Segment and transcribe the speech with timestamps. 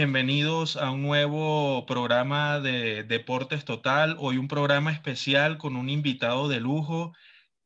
[0.00, 4.16] Bienvenidos a un nuevo programa de Deportes Total.
[4.18, 7.12] Hoy un programa especial con un invitado de lujo,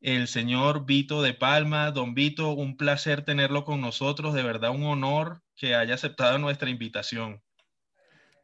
[0.01, 1.91] el señor Vito de Palma.
[1.91, 6.69] Don Vito, un placer tenerlo con nosotros, de verdad un honor que haya aceptado nuestra
[6.69, 7.41] invitación.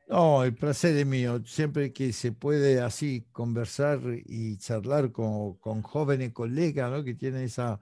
[0.08, 1.42] No, el placer es mío.
[1.44, 7.04] Siempre que se puede así conversar y charlar con, jóvenes colegas ¿no?
[7.04, 7.82] que tienen esa,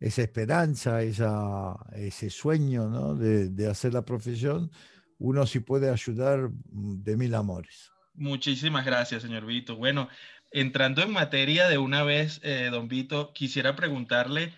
[0.00, 4.72] esa esperanza, esa, ese sueño de, de, hacer la profesión,
[5.18, 7.92] uno sí puede ayudar de mil amores.
[8.14, 9.76] Muchísimas gracias, señor Vito.
[9.76, 10.08] Bueno,
[10.52, 14.54] entrando en materia de una vez, eh, don Vito, quisiera preguntarle,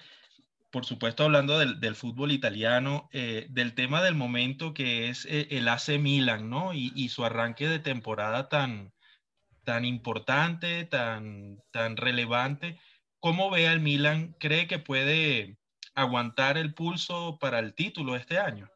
[0.70, 5.68] por supuesto hablando del, fútbol italiano, eh, del tema del momento que es eh, el
[5.68, 6.74] AC Milan, ¿no?
[6.74, 8.92] Y, su arranque de temporada tan,
[9.64, 12.78] tan importante, tan, tan relevante.
[13.20, 14.36] ¿Cómo ve al Milan?
[14.38, 15.56] ¿Cree que puede
[15.94, 18.68] aguantar el pulso para el título este año?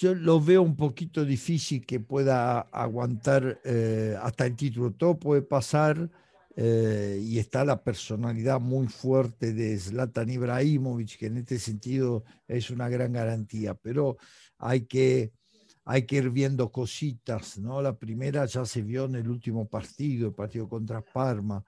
[0.00, 4.92] Yo lo veo un poquito difícil que pueda aguantar eh, hasta el título.
[4.92, 6.10] Todo puede pasar
[6.56, 12.70] eh, y está la personalidad muy fuerte de Zlatan Ibrahimovic, que en este sentido es
[12.70, 14.16] una gran garantía, pero
[14.56, 15.32] hay que,
[15.84, 17.58] hay que ir viendo cositas.
[17.58, 17.82] ¿no?
[17.82, 21.62] La primera ya se vio en el último partido, el partido contra Parma.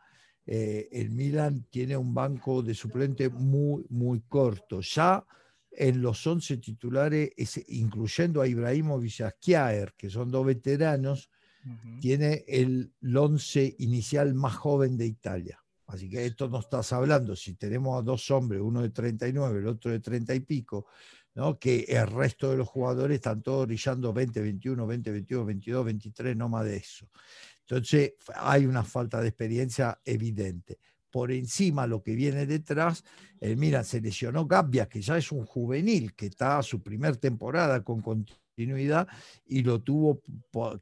[0.47, 4.81] Eh, el Milan tiene un banco de suplente muy, muy corto.
[4.81, 5.23] Ya
[5.73, 7.31] en los 11 titulares,
[7.69, 11.31] incluyendo a Ibrahimovic y a Kjaer, que son dos veteranos,
[12.01, 15.63] tiene el 11 inicial más joven de Italia.
[15.87, 19.67] Así que esto no estás hablando, si tenemos a dos hombres, uno de 39, el
[19.69, 20.87] otro de 30 y pico,
[21.35, 21.59] ¿no?
[21.59, 26.37] que el resto de los jugadores están todos brillando 20, 21, 20, 22, 22, 23,
[26.37, 27.09] no más de eso.
[27.61, 30.79] Entonces hay una falta de experiencia evidente
[31.13, 33.05] por encima lo que viene detrás,
[33.39, 37.19] el Milan se lesionó Gabbia, que ya es un juvenil, que está a su primer
[37.19, 39.07] temporada con continuidad,
[39.47, 40.23] y lo tuvo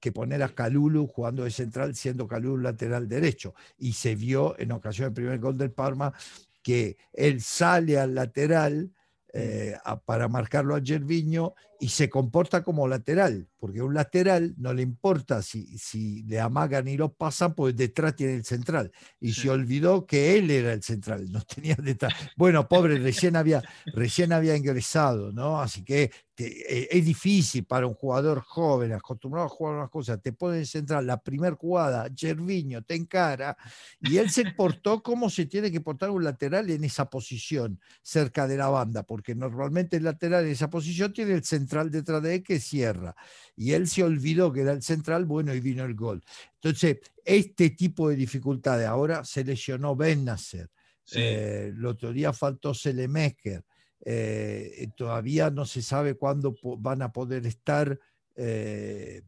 [0.01, 3.55] que poner a Calulu jugando de central, siendo Calulu lateral derecho.
[3.77, 6.13] Y se vio en ocasión del primer gol del Parma
[6.63, 8.93] que él sale al lateral
[9.33, 14.81] eh, para marcarlo a Gerviño y se comporta como lateral, porque un lateral no le
[14.81, 18.91] importa si, si le amagan y lo pasan, pues detrás tiene el central.
[19.21, 22.15] Y se olvidó que él era el central, no tenía detrás.
[22.37, 23.63] Bueno, pobre, recién había,
[23.95, 25.61] recién había ingresado, ¿no?
[25.61, 26.11] Así que
[26.43, 31.07] eh, es difícil para un jugador joven, acostumbrado a jugar unas cosas, te pone central,
[31.07, 33.57] la primera jugada, Gerviño te encara,
[34.01, 38.49] y él se portó como se tiene que portar un lateral en esa posición, cerca
[38.49, 42.37] de la banda, porque normalmente el lateral en esa posición tiene el central detrás de
[42.37, 43.15] él que cierra,
[43.61, 46.25] y él se olvidó que era el central, bueno, y vino el gol.
[46.55, 50.71] Entonces, este tipo de dificultades, ahora se lesionó Ben Nasser,
[51.13, 53.63] eh, el otro día faltó Selemesker,
[54.03, 58.01] eh, todavía no se sabe cuándo van a poder estar.
[58.35, 59.21] Eh,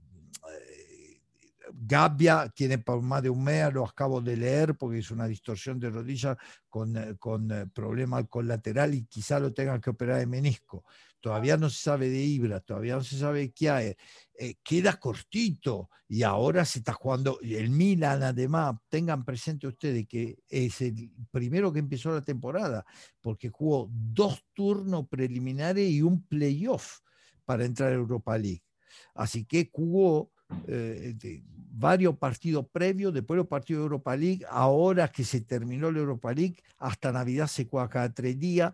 [1.74, 5.78] Gabbia tiene por más de un mes, lo acabo de leer porque es una distorsión
[5.78, 6.38] de rodilla
[6.70, 10.84] con, eh, con problema colateral y quizá lo tengan que operar de menisco.
[11.22, 13.96] Todavía no se sabe de Ibra, todavía no se sabe de Kiaer.
[14.34, 20.38] Eh, queda cortito y ahora se está jugando el Milan además tengan presente ustedes que
[20.48, 22.84] es el primero que empezó la temporada
[23.20, 27.00] porque jugó dos turnos preliminares y un playoff
[27.44, 28.64] para entrar a Europa League
[29.14, 30.32] así que jugó
[30.66, 31.14] eh,
[31.74, 36.32] varios partidos previos, después los partidos de Europa League, ahora que se terminó la Europa
[36.32, 38.72] League, hasta Navidad se juega cada tres días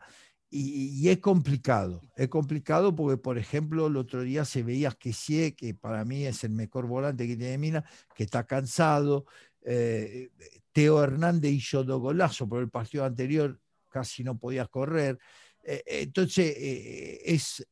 [0.51, 5.53] y, es complicado, es complicado porque, por ejemplo, el otro día se veía que sí,
[5.53, 9.27] que para mí es el mejor volante que tiene Mina, que está cansado.
[9.63, 10.31] Eh,
[10.73, 13.61] Teo Hernández hizo dos golazos, pero el partido anterior
[13.91, 15.19] casi no podía correr.
[15.63, 17.67] Eh, entonces, eh, es,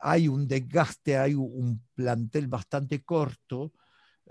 [0.00, 3.72] hay un desgaste, hay un plantel bastante corto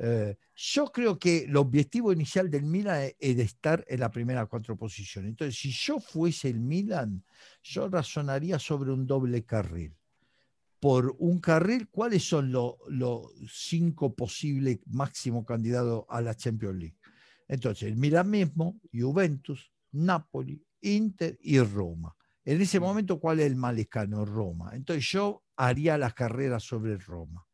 [0.01, 4.45] eh, yo creo que el objetivo inicial del Milan es, de estar en la primera
[4.45, 5.29] cuatro posiciones.
[5.29, 7.23] Entonces, si yo fuese el Milan,
[7.61, 9.93] yo razonaría sobre un doble carril.
[10.79, 12.77] Por un carril, ¿cuáles son los
[13.51, 16.97] cinco posibles máximos candidatos a la Champions League?
[17.49, 22.15] Entonces, el Milan mismo, Juventus, Napoli, Inter y Roma.
[22.45, 24.23] En ese momento, ¿cuál es el malecano?
[24.23, 24.71] Roma.
[24.73, 27.48] Entonces, yo haría la carrera sobre Roma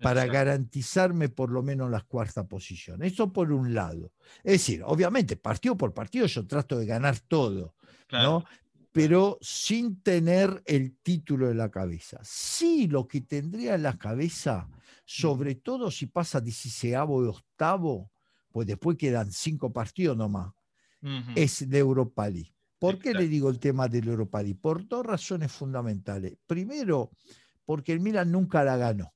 [0.00, 3.02] para garantizarme por lo menos las cuarta posición.
[3.02, 4.12] Eso por un lado.
[4.44, 7.74] Es decir, obviamente, partido por partido yo trato de ganar todo,
[8.12, 8.44] ¿no?
[8.92, 12.18] Pero sin tener el título en la cabeza.
[12.22, 14.68] Sí, lo que tendría en la cabeza,
[15.04, 18.10] sobre todo si pasa 16 y octavo,
[18.50, 20.52] pues después quedan cinco partidos nomás,
[21.34, 22.54] es de Europa League.
[22.78, 24.58] ¿Por qué le digo el tema del Europa League?
[24.60, 26.36] Por dos razones fundamentales.
[26.46, 27.10] Primero,
[27.64, 29.15] porque el Milan nunca la ganó.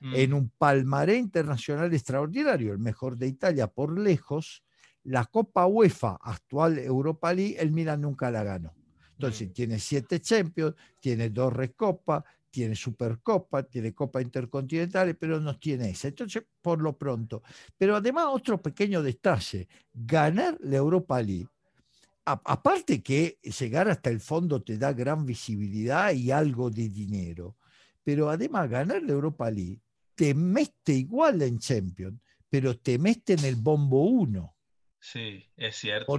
[0.00, 0.34] En mm.
[0.34, 4.62] un palmaré internacional extraordinario, el mejor de Italia por lejos,
[5.04, 8.74] la Copa UEFA, actual Europa League, el Milan nunca la ganó.
[9.12, 9.52] Entonces, mm.
[9.52, 16.08] tiene siete Champions, tiene dos Recopa, tiene Supercopa, tiene Copa Intercontinental, pero no tiene esa.
[16.08, 17.42] Entonces, por lo pronto.
[17.76, 21.48] Pero además, otro pequeño detalle, ganar la Europa League,
[22.24, 27.56] aparte que llegar hasta el fondo te da gran visibilidad y algo de dinero,
[28.02, 29.80] pero además ganar la Europa League
[30.16, 34.56] te mete igual en Champions, pero te mete en el bombo 1.
[34.98, 36.18] Sí, es cierto,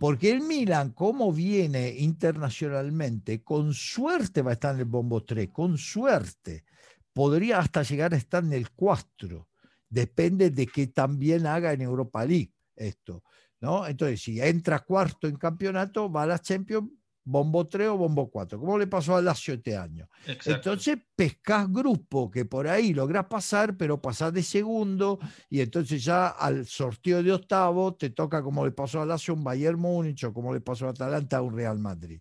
[0.00, 5.50] porque, el Milan, como viene internacionalmente, con suerte va a estar en el bombo 3,
[5.52, 6.64] con suerte.
[7.12, 9.48] Podría hasta llegar a estar en el 4.
[9.88, 13.22] Depende de que también haga en Europa League esto.
[13.60, 13.86] ¿no?
[13.86, 16.90] Entonces, si entra cuarto en campeonato, va a la Champions
[17.24, 20.08] bombo 3 o bombo 4, como le pasó a Lazio este año.
[20.44, 25.18] Entonces pescas grupo que por ahí logras pasar, pero pasás de segundo
[25.48, 29.42] y entonces ya al sorteo de octavo te toca como le pasó a Lazio un
[29.42, 32.20] Bayern Múnich o como le pasó a Atalanta un Real Madrid.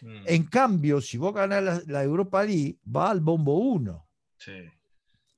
[0.00, 0.22] Mm.
[0.26, 4.06] En cambio, si vos ganás la, Europa League, va al bombo 1.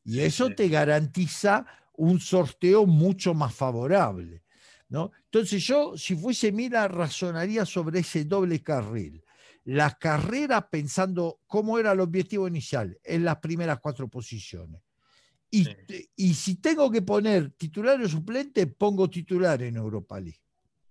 [0.05, 4.43] Y eso te garantiza un sorteo mucho más favorable.
[4.91, 9.23] Entonces yo, si fuese Mira, razonaría sobre ese doble carril.
[9.65, 14.81] La carrera pensando cómo era el objetivo inicial en las primeras cuatro posiciones.
[15.51, 15.67] Y,
[16.17, 20.41] y si tengo que poner titular o suplente, pongo titular en Europa League.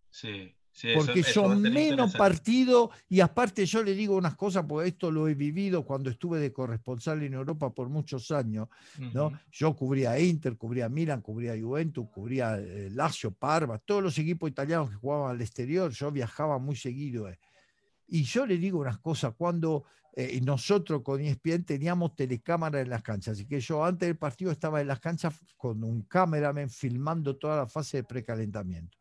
[0.10, 0.57] Sí
[0.96, 5.34] porque son menos partidos y aparte yo le digo unas cosas, porque esto lo he
[5.34, 8.68] vivido cuando estuve de corresponsal en Europa por muchos años,
[9.14, 9.32] ¿no?
[9.52, 14.90] Yo cubría Inter, cubría Milan, cubría Juventus, cubría eh, Lazio, Parma, todos los equipos italianos
[14.90, 17.28] que jugaban al exterior, yo viajaba muy seguido.
[17.28, 17.40] Eh.
[18.08, 23.02] Y yo le digo unas cosas, cuando eh, nosotros con ESPN teníamos telecámara en las
[23.02, 27.36] canchas, así que yo antes del partido estaba en las canchas con un cameraman filmando
[27.36, 28.97] toda la fase de precalentamiento.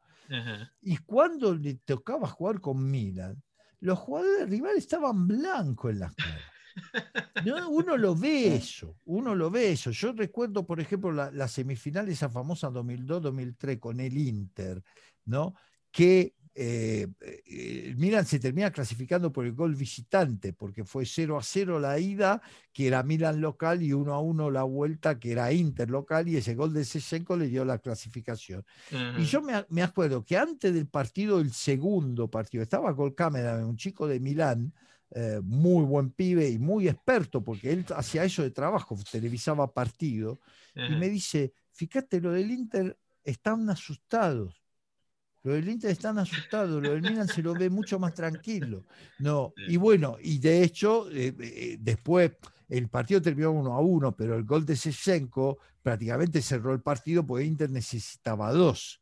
[0.80, 3.42] Y cuando le tocaba jugar con Milan,
[3.80, 6.42] los jugadores rivales estaban blancos en las caras.
[7.68, 9.90] uno lo ve eso, uno lo ve eso.
[9.90, 14.82] Yo recuerdo, por ejemplo, la, la semifinal, esa famosa 2002-2003 con el Inter,
[15.24, 15.54] ¿no?
[15.96, 21.42] que eh, eh, Milan se termina clasificando por el gol visitante, porque fue 0 a
[21.42, 22.40] 0 la ida,
[22.72, 26.38] que era Milan local, y 1 a 1 la vuelta, que era Inter local, y
[26.38, 28.64] ese gol de Sesenko le dio la clasificación.
[29.18, 33.76] Y yo me, acuerdo que antes del partido, el segundo partido, estaba con cámara, un
[33.76, 34.72] chico de Milán,
[35.10, 40.40] eh, muy buen pibe y muy experto, porque él hacía eso de trabajo, televisaba partido,
[40.74, 44.65] y me dice, fíjate, lo del Inter están asustados
[45.46, 48.82] lo del Inter están asustados, lo del Milan se lo ve mucho más tranquilo.
[49.20, 52.32] No, y bueno, y de hecho, eh, eh, después
[52.68, 57.24] el partido terminó uno a uno, pero el gol de Sesenko prácticamente cerró el partido
[57.24, 59.00] porque Inter necesitaba dos.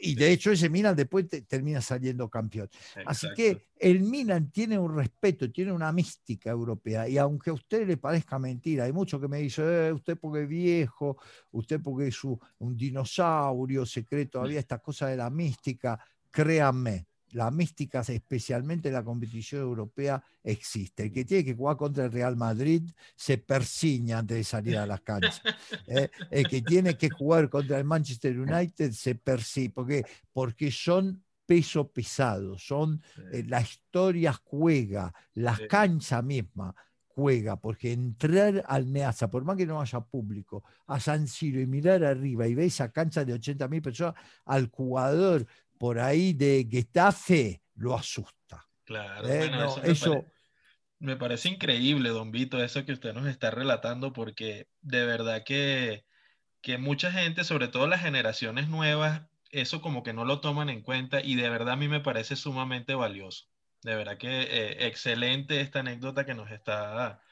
[0.00, 2.68] Y de hecho ese Milan después termina saliendo campeón.
[3.06, 7.86] Así que el Milan tiene un respeto, tiene una mística europea y aunque a usted
[7.86, 11.18] le parezca mentira, hay muchos que me dicen, eh, usted porque es viejo,
[11.52, 15.98] usted porque es un dinosaurio secreto, había esta cosa de la mística,
[16.30, 21.04] créanme, la mística, especialmente en la competición europea, existe.
[21.04, 24.86] El que tiene que jugar contra el Real Madrid se persiña antes de salir a
[24.86, 25.42] las canchas.
[25.86, 26.08] ¿eh?
[26.30, 31.88] El que tiene que jugar contra el Manchester United se persigue, porque, porque son peso
[31.88, 36.74] pesado, son eh, la historia juega, la cancha misma
[37.14, 41.66] juega, porque entrar al Meazza, por más que no haya público, a San Siro y
[41.66, 44.14] mirar arriba y ver esa cancha de 80.000 personas,
[44.44, 45.46] al jugador
[45.78, 48.66] por ahí de Getafe lo asusta.
[48.84, 49.50] Claro, ¿Eh?
[49.84, 50.24] eso,
[50.98, 56.04] me, parece, increíble, don Vito, eso que usted nos está relatando, porque de verdad que,
[56.60, 60.82] que mucha gente, sobre todo las generaciones nuevas, eso como que no lo toman en
[60.82, 63.46] cuenta y de verdad a mí me parece sumamente valioso.
[63.82, 67.22] De verdad que eh, excelente esta anécdota que nos está,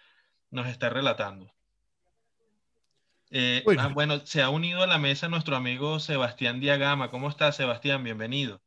[0.50, 1.52] nos está relatando.
[3.34, 4.18] Eh, ah, bueno.
[4.26, 7.10] se ha unido a la mesa nuestro amigo Sebastián Diagama.
[7.10, 8.04] ¿Cómo está, Sebastián?
[8.04, 8.60] Bienvenido.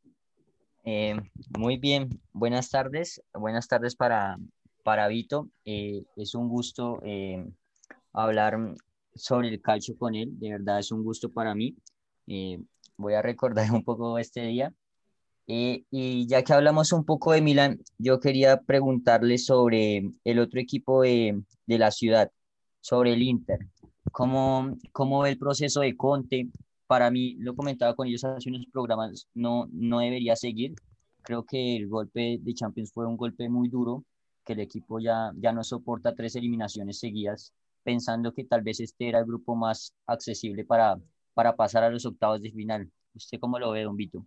[0.83, 1.15] Eh,
[1.55, 3.21] muy bien, buenas tardes.
[3.31, 4.39] Buenas tardes para,
[4.81, 5.49] para Vito.
[5.65, 6.99] Eh, es un gusto
[8.11, 8.57] hablar
[9.13, 10.31] sobre el calcio con él.
[10.39, 11.75] De verdad es un gusto para mí.
[12.97, 14.73] voy a recordar un poco este día.
[15.45, 21.03] y ya que hablamos un poco de Milán, yo quería preguntarle sobre el otro equipo
[21.03, 22.31] de, de la ciudad,
[22.81, 23.59] sobre el Inter.
[24.15, 26.47] ¿Cómo, cómo ve el proceso de Conte?
[26.87, 30.73] Para mí, lo comentaba con ellos hace unos programas, no, no debería seguir.
[31.21, 34.05] Creo que el golpe de Champions fue un golpe muy duro
[34.45, 37.51] que el equipo ya, ya no soporta tres eliminaciones seguidas,
[37.83, 40.97] pensando que tal vez este era el grupo más accesible para,
[41.33, 42.89] para pasar a los octavos de final.
[43.13, 44.25] ¿Usted cómo lo ve, don Vito?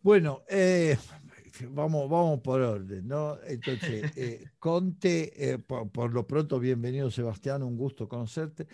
[0.00, 0.96] Bueno, eh,
[1.70, 3.38] vamos, vamos por orden, ¿no?
[3.44, 8.66] Entonces, eh, Conte, eh, por, lo pronto, bienvenido Sebastián, un gusto conocerte.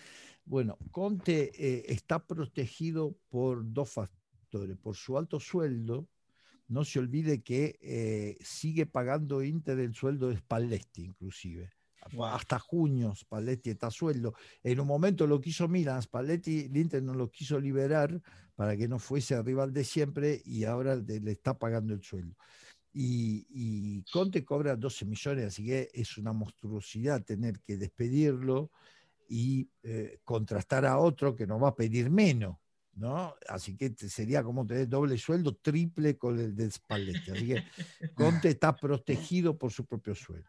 [0.45, 6.09] Bueno, Conte está protegido por dos factores, por su alto sueldo,
[6.69, 11.71] no se olvide que sigue pagando Inter el sueldo de Spalletti, inclusive.
[12.23, 14.35] Hasta junio Spalletti está a sueldo.
[14.63, 18.21] En un momento lo quiso Milan, Spalletti, el Inter no lo quiso liberar
[18.55, 22.37] para que no fuese rival de siempre y ahora le está pagando el sueldo.
[22.99, 28.71] Y, Conte cobra 12 millones, así que es una monstruosidad tener que despedirlo
[29.29, 32.57] y eh, contrastar a otro que nos va a pedir menos.
[32.95, 33.35] ¿no?
[33.49, 37.31] Así que sería como tener doble sueldo, triple con el de Spalletti.
[37.31, 37.65] Así que
[38.15, 40.49] Conte está protegido por su propio sueldo.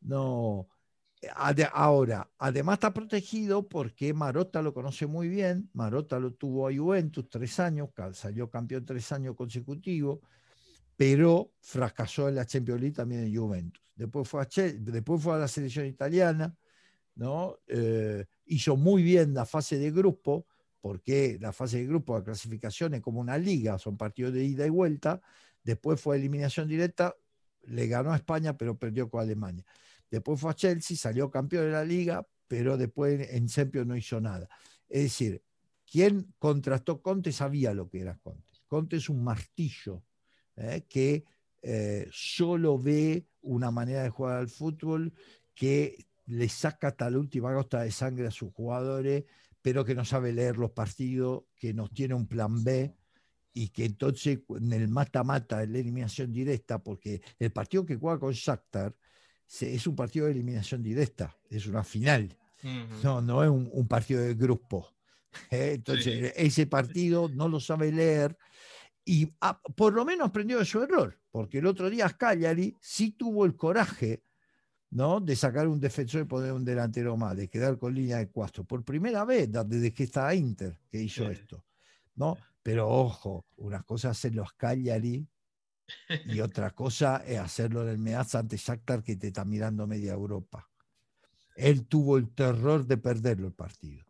[0.00, 0.68] No,
[1.72, 5.70] Ahora, además está protegido porque Marotta lo conoce muy bien.
[5.72, 10.20] Marotta lo tuvo a Juventus tres años, salió campeón tres años consecutivos,
[10.96, 13.82] pero fracasó en la Champions League también en Juventus.
[13.94, 14.48] Después fue a,
[14.78, 16.56] después fue a la selección italiana,
[17.14, 17.58] ¿no?
[17.66, 20.46] Eh, hizo muy bien la fase de grupo,
[20.80, 24.66] porque la fase de grupo de clasificación es como una liga, son partidos de ida
[24.66, 25.20] y vuelta.
[25.62, 27.16] Después fue eliminación directa,
[27.62, 29.64] le ganó a España, pero perdió con Alemania.
[30.10, 34.20] Después fue a Chelsea, salió campeón de la liga, pero después en Champions no hizo
[34.20, 34.48] nada.
[34.88, 35.42] Es decir,
[35.90, 38.52] quien contrastó Conte sabía lo que era Conte.
[38.66, 40.02] Conte es un martillo
[40.56, 40.84] ¿eh?
[40.88, 41.24] que
[41.62, 45.12] eh, solo ve una manera de jugar al fútbol
[45.54, 49.24] que le saca hasta la última gota de sangre a sus jugadores,
[49.62, 52.94] pero que no sabe leer los partidos, que nos tiene un plan B
[53.52, 58.18] y que entonces en el mata-mata, en la eliminación directa, porque el partido que juega
[58.18, 58.94] con Shakhtar
[59.60, 62.36] es un partido de eliminación directa, es una final,
[63.02, 64.88] no, no es un, partido de grupo.
[65.50, 65.72] ¿eh?
[65.74, 68.36] Entonces, ese partido no lo sabe leer
[69.04, 73.12] y ah, por lo menos aprendió de su error, porque el otro día Cagliari sí
[73.12, 74.22] tuvo el coraje
[74.90, 75.20] ¿no?
[75.20, 78.64] de sacar un defensor y poner un delantero más, de quedar con línea de cuatro.
[78.64, 81.64] Por primera vez desde que está Inter que hizo esto.
[82.14, 82.38] ¿no?
[82.62, 85.26] Pero ojo, unas cosas en los Cagliari
[86.26, 90.12] y otra cosa es hacerlo en el Meazza ante Shakhtar que te está mirando media
[90.12, 90.70] Europa.
[91.56, 94.04] Él tuvo el terror de perderlo el partido.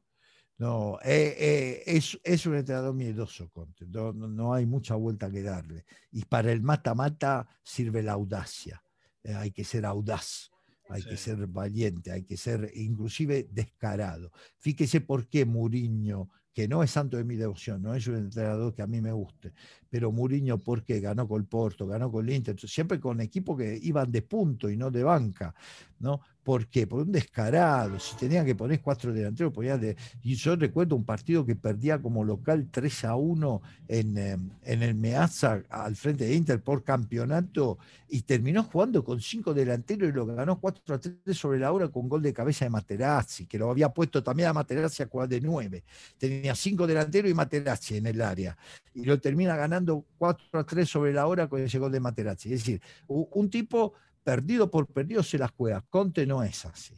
[0.57, 3.87] No, eh, eh, es, es, un entrenador miedoso, Conte.
[3.87, 5.85] No, no, hay mucha vuelta que darle.
[6.13, 8.83] Y para el mata-mata sirve la audacia.
[9.25, 10.51] Eh, hay que ser audaz,
[10.89, 14.31] hay que ser valiente, hay que ser inclusive descarado.
[14.59, 18.73] Fíjese por qué Mourinho que no es santo de mi devoción, no es un entrenador
[18.73, 19.53] que a mí me guste,
[19.95, 23.79] pero Mourinho porque ganó con el Porto, ganó con el Inter, siempre con equipos que
[23.81, 25.55] iban de punto y no de banca,
[26.01, 26.21] ¿no?
[26.43, 26.87] ¿Por qué?
[26.87, 27.99] Por un descarado.
[27.99, 29.97] Si tenían que poner cuatro delanteros, podían de...
[30.23, 34.83] Y yo recuerdo un partido que perdía como local 3 a 1 en, em, en
[34.83, 37.79] el Meazza al frente de Inter por campeonato
[38.11, 41.89] y terminó jugando con cinco delanteros y lo ganó 4 a 3 sobre la hora
[41.89, 45.29] con gol de cabeza de Materazzi, que lo había puesto también a Materazzi a jugar
[45.29, 45.83] de 9.
[46.19, 48.57] Tenía cinco delanteros y Materazzi en el área.
[48.93, 52.53] Y lo termina ganando 4 a 3 sobre la hora con ese gol de Materazzi.
[52.53, 55.83] Es decir, un tipo perdido por perdido se las juega.
[55.89, 56.95] Conte no es así.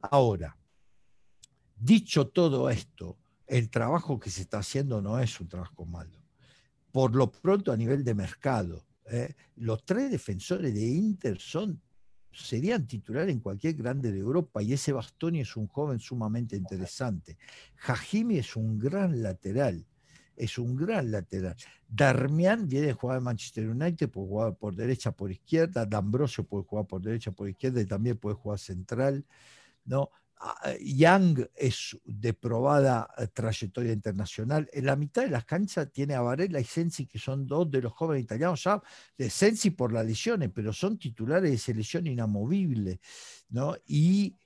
[0.00, 0.56] Ahora,
[1.76, 6.18] dicho todo esto, el trabajo que se está haciendo no es un trabajo malo.
[6.90, 9.34] Por lo pronto, a nivel de mercado, ¿eh?
[9.56, 11.80] los tres defensores de Inter son,
[12.32, 17.36] serían titulares en cualquier grande de Europa y ese Bastoni es un joven sumamente interesante.
[17.86, 19.86] Hajimi es un gran lateral
[20.40, 21.54] es un gran lateral.
[21.88, 25.84] Darmian viene a jugar en Manchester United, puede jugar por derecha, por izquierda.
[25.84, 29.24] D'Ambrosio puede jugar por derecha, por izquierda y también puede jugar central.
[29.84, 30.10] ¿no?
[30.42, 34.70] Ah, Young es de probada eh, trayectoria internacional.
[34.72, 37.82] En la mitad de las canchas tiene a Varela y Sensi, que son dos de
[37.82, 38.66] los jóvenes italianos,
[39.28, 43.00] Sensi por las lesiones, pero son titulares de selección inamovible.
[43.50, 43.76] ¿no?
[43.86, 44.36] Y,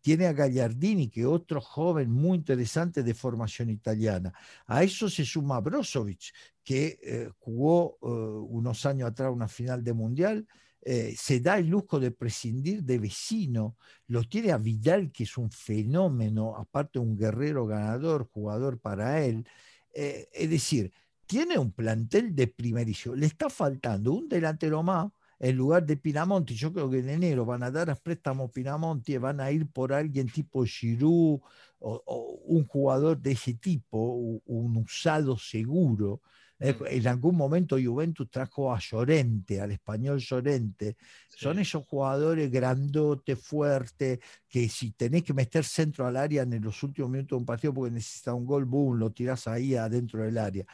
[0.00, 4.32] tiene a Gagliardini, que otro joven muy interesante de formación italiana.
[4.66, 6.32] A eso se suma Brozovic,
[6.64, 10.46] que eh, jugó eh, unos años atrás una final de mundial
[10.82, 15.36] eh, se da el lujo de prescindir de vecino, lo tiene a Vidal, que es
[15.36, 19.46] un fenómeno, aparte un guerrero ganador, jugador para él.
[19.94, 20.92] Eh, es decir,
[21.26, 23.14] tiene un plantel de primerísimo.
[23.14, 26.54] Le está faltando un delantero más en lugar de Pinamonti.
[26.54, 29.92] Yo creo que en enero van a dar a préstamo Pinamonti van a ir por
[29.92, 31.40] alguien tipo Giroud
[31.78, 33.98] o, un jugador de ese tipo,
[34.44, 36.20] un usado seguro.
[36.60, 40.98] En algún momento Juventus trajo a Llorente, al español Llorente.
[41.26, 46.82] Son esos jugadores grandotes, fuertes, que si tenés que meter centro al área en los
[46.82, 50.36] últimos minutos de un partido porque necesita un gol, boom, lo tirás ahí adentro del
[50.36, 50.66] área.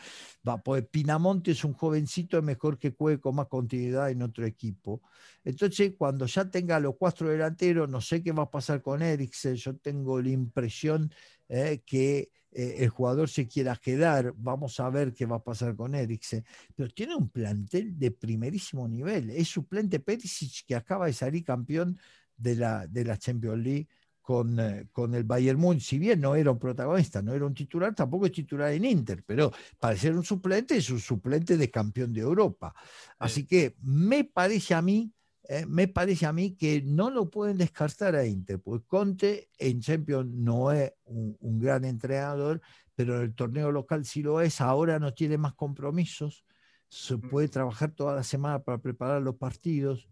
[0.46, 4.44] Va, pues Pinamonte es un jovencito, es mejor que juegue con más continuidad en otro
[4.44, 5.02] equipo.
[5.44, 9.54] Entonces, cuando ya tenga los cuatro delanteros, no sé qué va a pasar con Eriksen,
[9.54, 11.12] yo tengo la impresión
[11.48, 15.76] eh, que eh, el jugador se quiera quedar, vamos a ver qué va a pasar
[15.76, 16.42] con Eriksen,
[16.74, 21.98] pero tiene un plantel de primerísimo nivel, es suplente Perisic que acaba de salir campeón
[22.34, 23.88] de la, de la Champions League
[24.22, 27.52] con, eh, con, el Bayern Munich, si bien no era un protagonista, no era un
[27.52, 31.70] titular, tampoco es titular en Inter, pero para ser un suplente es un suplente de
[31.70, 32.74] campeón de Europa.
[33.18, 35.12] Así que me parece a mí
[35.48, 39.80] eh, me parece a mí que no lo pueden descartar a Inter, porque Conte en
[39.80, 42.60] Champions no es un, gran entrenador,
[42.94, 46.44] pero en el torneo local sí lo es, ahora no tiene más compromisos,
[46.88, 50.08] se puede trabajar toda la semana para preparar los partidos,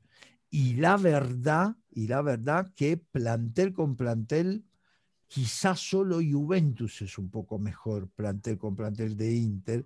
[0.50, 4.64] y la verdad, y la verdad que plantel con plantel,
[5.26, 9.85] quizás solo Juventus es un poco mejor plantel con plantel de Inter,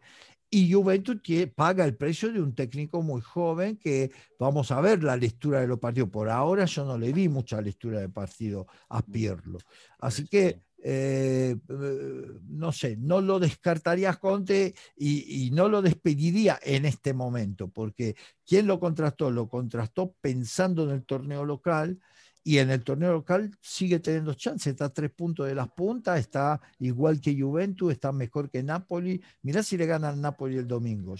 [0.51, 1.21] y Juventus
[1.55, 5.67] paga el precio de un técnico muy joven que vamos a ver la lectura de
[5.67, 6.09] los partidos.
[6.11, 9.03] Por ahora yo no le di mucha lectura de partido a.
[9.03, 9.59] Pirlo.
[9.99, 11.57] Así que, eh,
[12.49, 18.17] no sé, no lo descartaría Conte y, y, no lo despediría en este momento, porque
[18.47, 19.31] ¿quién lo contrastó?
[19.31, 21.99] Lo contrastó pensando en el torneo local
[22.49, 26.19] y en el torneo local sigue teniendo chances, está a tres puntos de las puntas,
[26.19, 29.21] está igual que Juventus, está mejor que Napoli.
[29.43, 31.15] Mirá si le gana al Napoli el domingo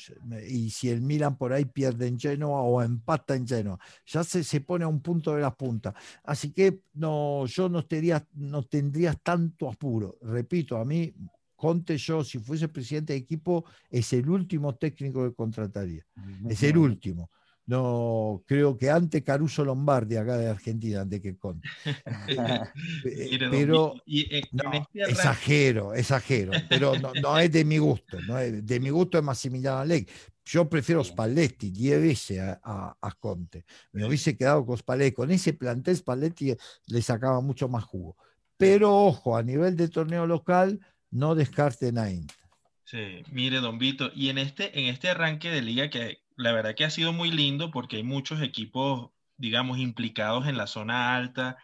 [0.49, 4.43] y si el Milan por ahí pierde en Genoa o empata en Genoa, ya se,
[4.43, 5.93] se pone a un punto de las puntas.
[6.25, 10.17] Así que no, yo no, tendría, no tendría tanto apuro.
[10.23, 11.13] Repito, a mí
[11.57, 16.07] Conte yo, si fuese presidente de equipo, es el último técnico que contrataría.
[16.49, 17.31] Es el último.
[17.69, 21.69] No, creo que antes Caruso Lombardi acá de Argentina, antes que Conte.
[23.05, 29.19] Eh, pero este exagero, exagero, pero no, es de mi gusto, no de mi gusto
[29.19, 30.11] es Massimiliano Allegri.
[30.45, 33.67] Yo prefiero Spalletti 10 veces a, a, Conte.
[33.93, 35.13] Me hubiese quedado con Spalletti.
[35.13, 38.17] Con ese plantel Spalletti le sacaba mucho más jugo.
[38.57, 42.37] Pero ojo, a nivel de torneo local, no descarten a Inter.
[42.85, 46.77] Sí, mire, Don Vito, y en este, en este arranque de liga que la verdad
[46.77, 51.59] que ha sido muy lindo porque hay muchos equipos, digamos, implicados en la zona alta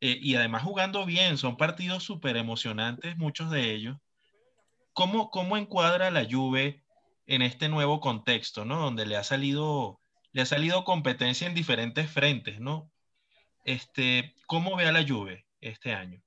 [0.00, 1.36] eh, y además jugando bien.
[1.36, 3.98] Son partidos súper emocionantes, muchos de ellos.
[4.94, 6.82] ¿Cómo, ¿Cómo encuadra la Juve
[7.26, 8.80] en este nuevo contexto, ¿no?
[8.80, 10.00] Donde le ha salido,
[10.32, 12.90] le ha salido competencia en diferentes frentes, ¿no?
[13.64, 16.22] Este, ¿Cómo ve a la Juve este año?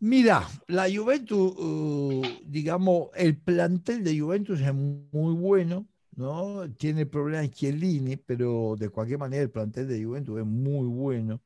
[0.00, 5.86] Mira, la Juventus, uh, digamos, el plantel de Juventus es muy bueno.
[6.16, 6.70] ¿No?
[6.74, 11.42] Tiene problemas Chiellini, pero de cualquier manera el plantel de Juventus es muy bueno,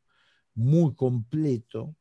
[0.55, 1.96] muy completo.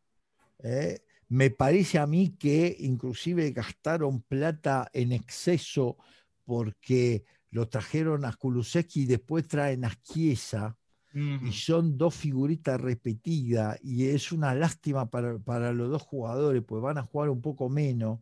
[0.59, 0.99] ¿eh?
[1.29, 5.97] Me parece a mí que inclusive gastaron plata en exceso
[6.43, 10.77] porque lo trajeron a Kulusevski y después traen a Chiesa.
[11.13, 16.81] Y son dos figuritas repetidas y es una lástima para, para los dos jugadores, pues
[16.81, 18.19] van a jugar un poco menos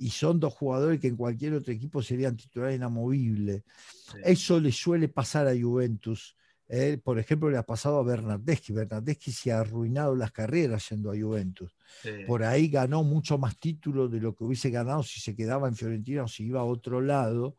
[0.00, 3.64] y son dos jugadores que en cualquier otro equipo serían titulares inamovibles.
[4.24, 6.36] Eso le suele pasar a Juventus.
[6.70, 6.98] ¿eh?
[7.04, 8.72] por ejemplo, le ha pasado a Bernardeschi.
[8.72, 11.76] Bernardeschi se ha arruinado las carreras yendo a Juventus.
[12.26, 15.76] Por ahí ganó mucho más títulos de lo que hubiese ganado si se quedaba en
[15.76, 17.58] Fiorentina o si iba a otro lado.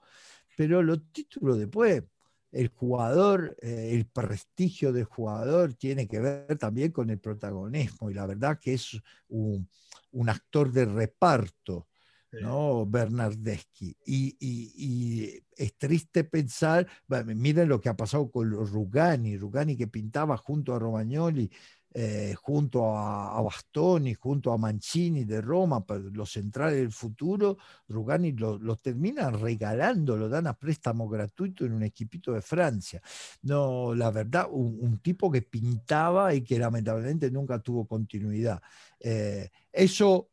[0.57, 2.03] Pero los títulos después,
[2.51, 8.09] el jugador, eh, el prestigio del jugador tiene que ver también con el protagonismo.
[8.09, 8.99] Y la verdad que es
[9.29, 9.69] un,
[10.11, 11.87] un actor de reparto.
[12.39, 12.85] ¿No?
[12.85, 13.95] Bernardeschi.
[14.05, 16.87] Y, es triste pensar,
[17.35, 21.51] miren lo que ha pasado con Rugani, Rugani que pintaba junto a Romagnoli
[21.93, 27.57] eh, junto a, Bastoni, junto a Mancini de Roma, los centrales del futuro,
[27.89, 33.01] Rugani lo, terminan regalando, lo dan a préstamo gratuito en un equipito de Francia.
[33.43, 38.61] No, la verdad, un, tipo que pintaba y que lamentablemente nunca tuvo continuidad.
[38.99, 40.29] Eh, eso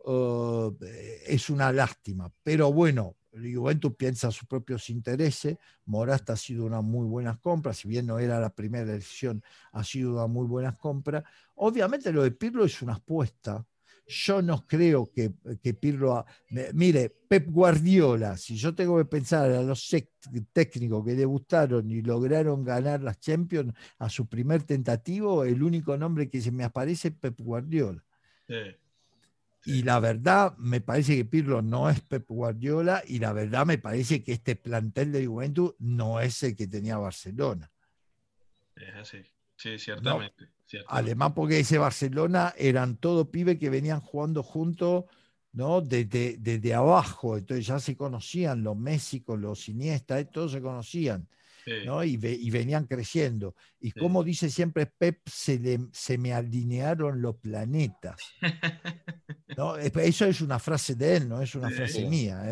[0.81, 5.57] eh, es una lástima, pero bueno, Juventus piensa sus propios intereses.
[5.85, 9.85] Morasta ha sido una muy buena compra, si bien no era la primera elección, ha
[9.85, 11.24] sido una muy buena compra.
[11.57, 13.64] Obviamente lo de Pirlo es una apuesta.
[14.07, 16.24] Yo no creo que, que Pirlo...
[16.72, 19.87] mire, Pep Guardiola, si yo tengo que pensar a los
[20.53, 26.31] técnicos que debutaron y lograron ganar las Champions a su primer tentativo, el único nombre
[26.31, 28.03] que se me aparece es Pep Guardiola.
[29.68, 33.76] Y la verdad, me parece que Pirlo no es Pep Guardiola y la verdad me
[33.76, 37.70] parece que este plantel de Juventus no es el que tenía Barcelona.
[38.74, 39.18] Es así,
[39.57, 40.48] sí, ciertamente.
[40.87, 45.04] Además, porque ese Barcelona eran todos pibes que venían jugando juntos,
[45.52, 45.83] ¿no?
[45.83, 51.28] Desde, desde abajo, entonces ya se conocían los Messi los Iniesta, todos se conocían.
[51.66, 52.16] Y,
[52.51, 53.55] venían creciendo.
[53.81, 58.16] Y como dice siempre Pep, se, se me alinearon los planetas.
[59.57, 59.77] ¿no?
[59.77, 62.44] Eso es una frase de él, no es una frase mía.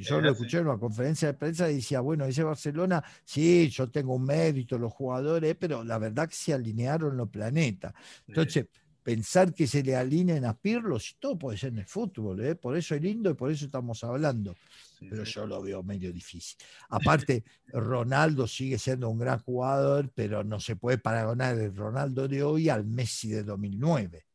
[0.00, 3.90] yo lo escuché en una conferencia de prensa y decía, bueno, ese Barcelona, sí, yo
[3.90, 7.94] tengo un mérito, los jugadores, pero la verdad que se alinearon los planetas.
[8.28, 8.66] Entonces,
[9.02, 12.54] pensar que se le alineen a Pirlo, todo puede ser en el fútbol, ¿eh?
[12.54, 14.54] por eso es lindo y por eso estamos hablando.
[15.00, 16.58] Pero yo lo veo medio difícil.
[16.88, 22.42] Aparte, Ronaldo sigue siendo un gran jugador, pero no se puede paragonar el Ronaldo de
[22.42, 24.26] hoy al Messi de 2009.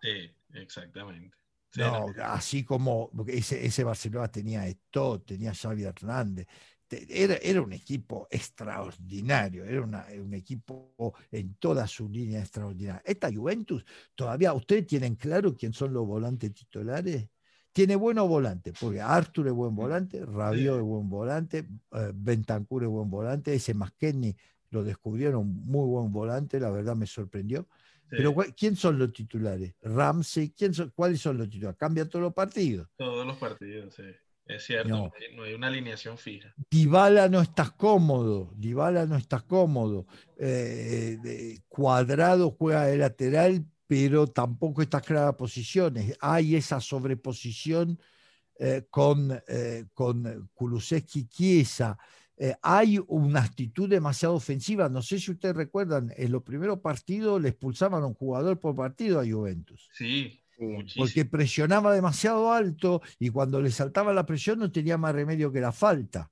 [0.00, 1.36] Sí, exactamente.
[1.76, 6.46] no, así como ese, ese Barcelona tenía esto, tenía Xavi Hernández,
[6.88, 10.94] era, un equipo extraordinario, era un equipo
[11.30, 13.02] en toda su línea extraordinaria.
[13.04, 17.28] Esta Juventus, todavía, ¿ustedes tienen claro quién son los volantes titulares?
[17.76, 21.58] Tiene buenos volantes, porque Arthur es buen volante, Rabiot es buen volante,
[21.92, 24.34] eh, Bentancur es buen volante, ese Maskenny
[24.70, 27.68] lo descubrieron muy buen volante, la verdad me sorprendió.
[28.08, 29.74] Pero ¿quién son los titulares?
[29.82, 31.76] Ramsey, ¿quién son, ¿cuáles son los titulares?
[31.76, 32.88] Cambian todos los partidos.
[32.96, 34.04] Todos los partidos, sí.
[34.46, 35.12] Es cierto, no.
[35.44, 36.54] hay una alineación fija.
[36.70, 40.06] Dybala no estás cómodo, Dybala no estás cómodo.
[40.38, 46.16] Eh, cuadrado juega de lateral, pero tampoco estás clara posiciones.
[46.20, 47.98] Hay esa sobreposición
[48.58, 51.98] eh, con, eh, con Kulusevski Chiesa.
[52.62, 54.88] hay una actitud demasiado ofensiva.
[54.88, 58.74] No sé si ustedes recuerdan, en los primeros partidos le expulsaban a un jugador por
[58.74, 59.88] partido a Juventus.
[59.92, 60.42] Sí,
[60.96, 65.60] porque presionaba demasiado alto y cuando le saltaba la presión no tenía más remedio que
[65.60, 66.30] la falta.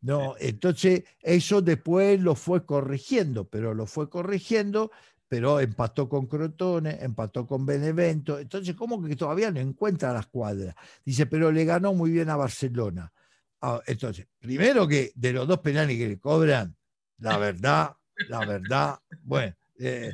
[0.00, 4.90] No, entonces eso después lo fue corrigiendo, pero lo fue corrigiendo,
[5.28, 10.74] pero empató con Crotone, empató con Benevento, entonces como que todavía no encuentra la escuadra.
[11.04, 13.12] Dice, pero le ganó muy bien a Barcelona.
[13.60, 16.76] Ah, entonces, primero que de los dos penales que le cobran,
[17.18, 17.96] la verdad,
[18.28, 20.10] la verdad, bueno, eh,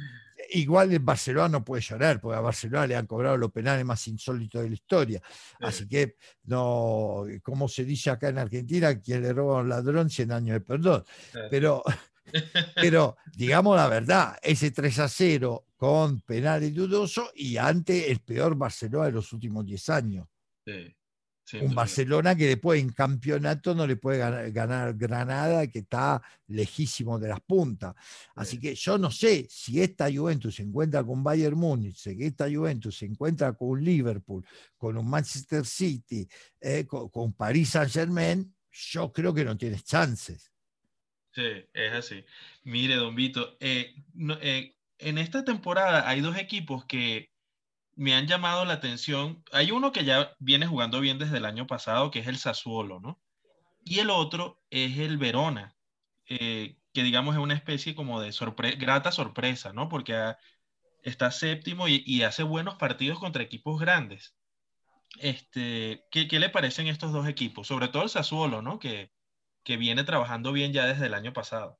[0.52, 4.06] igual en Barcelona no puede llorar, porque a Barcelona le han cobrado los penales más
[4.08, 5.22] insólitos de la historia.
[5.60, 10.10] Así que, no, como se dice acá en Argentina, quien le roba a un ladrón,
[10.10, 11.04] 100 años de perdón.
[11.50, 11.82] Pero,
[12.74, 18.56] pero, digamos la verdad, ese 3 a 0 con penales dudoso y ante el peor
[18.56, 20.28] Barcelona de los últimos 10 años.
[20.64, 20.94] Sí
[21.58, 27.28] un Barcelona que después en campeonato no le puede ganar, Granada, que está lejísimo de
[27.28, 27.94] las puntas.
[28.34, 32.48] Así que yo no sé si esta Juventus se encuentra con Bayern Múnich, si esta
[32.50, 34.44] Juventus se encuentra con Liverpool,
[34.76, 36.28] con un Manchester City,
[36.60, 40.49] eh, con, con Paris Saint Germain, yo creo que no tienes chances.
[41.32, 41.42] Sí,
[41.74, 42.24] es así.
[42.64, 43.94] Mire, don Vito, eh,
[44.40, 47.30] eh, en esta temporada hay dos equipos que
[47.94, 49.44] me han llamado la atención.
[49.52, 53.00] Hay uno que ya viene jugando bien desde el año pasado, que es el Sassuolo,
[53.00, 53.20] ¿no?
[53.84, 55.76] Y el otro es el Verona,
[56.26, 58.32] eh, que digamos es una especie como de
[58.78, 59.88] grata sorpresa, ¿no?
[59.88, 60.34] Porque
[61.02, 64.34] está séptimo y, hace buenos partidos contra equipos grandes.
[65.18, 67.66] Este, ¿qué, ¿qué, le parecen estos dos equipos?
[67.68, 68.78] Sobre todo el Sassuolo, ¿no?
[68.78, 69.12] Que,
[69.62, 71.78] que viene trabajando bien ya desde el año pasado.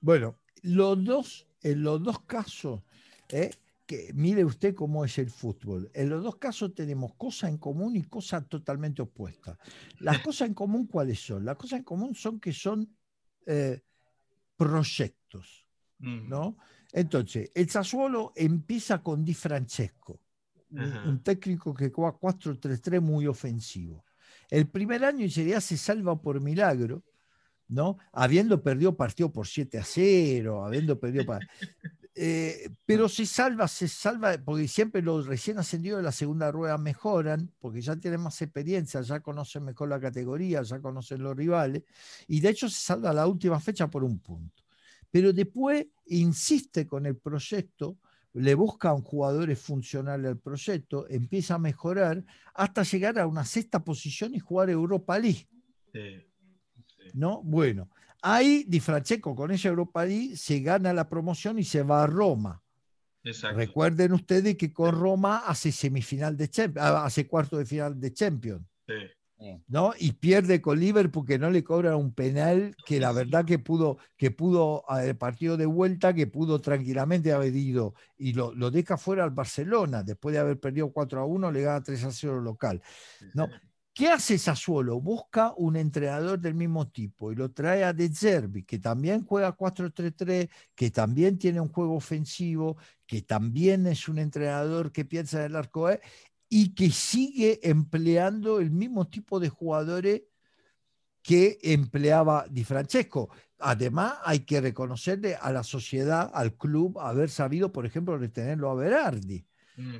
[0.00, 2.82] Bueno, los dos, en los dos casos,
[3.28, 3.50] ¿eh?
[4.14, 5.90] mire usted cómo es el fútbol.
[5.94, 9.58] En los dos casos tenemos cosas en común y cosas totalmente opuestas.
[9.98, 11.44] Las cosas en común, ¿cuáles son?
[11.44, 12.88] Las cosas en común son que son
[13.46, 13.80] eh,
[14.56, 15.66] proyectos,
[15.98, 16.56] ¿no?
[16.92, 20.20] Entonces, el Sassuolo empieza con Di Francesco,
[20.70, 24.04] un, técnico que juega 4-3-3 muy ofensivo.
[24.48, 27.02] El primer año ya se salva por milagro,
[27.70, 27.98] ¿no?
[28.12, 31.24] Habiendo perdido partido por 7 a 0, habiendo perdido...
[32.22, 36.76] Eh, pero se salva, se salva, porque siempre los recién ascendidos de la segunda rueda
[36.76, 41.84] mejoran, porque ya tienen más experiencia, ya conocen mejor la categoría, ya conocen los rivales,
[42.26, 44.64] y de hecho se salva la última fecha por un punto.
[45.10, 47.96] Pero después insiste con el proyecto,
[48.34, 53.44] le busca a un jugador funcional al proyecto, empieza a mejorar hasta llegar a una
[53.44, 55.48] sexta posición y jugar Europa League.
[57.14, 57.42] ¿No?
[57.42, 57.88] Bueno,
[58.22, 62.06] Ahí Di Francesco con esa Europa League se gana la promoción y se va a
[62.06, 62.62] Roma.
[63.22, 68.12] Recuerden ustedes que con Roma hace semifinal de Champions, ah, hace cuarto de final de
[68.12, 68.66] Champions.
[69.68, 69.92] ¿no?
[69.98, 73.96] Y pierde con Liverpool porque no le cobran un penal que la verdad que pudo,
[74.16, 78.98] que pudo, el partido de vuelta, que pudo tranquilamente haber ido y lo, lo deja
[78.98, 82.40] fuera al Barcelona, después de haber perdido 4 a 1, le gana 3 a 0
[82.40, 82.82] local.
[83.32, 83.48] ¿no?
[83.92, 85.00] ¿Qué hace Sassuolo?
[85.00, 89.56] Busca un entrenador del mismo tipo y lo trae a De Zerbi, que también juega
[89.56, 92.76] 4-3-3, que también tiene un juego ofensivo,
[93.06, 96.00] que también es un entrenador que piensa en el arco E
[96.48, 100.22] y que sigue empleando el mismo tipo de jugadores
[101.22, 103.30] que empleaba Di Francesco.
[103.58, 108.74] Además, hay que reconocerle a la sociedad, al club, haber sabido, por ejemplo, retenerlo a
[108.74, 109.49] Berardi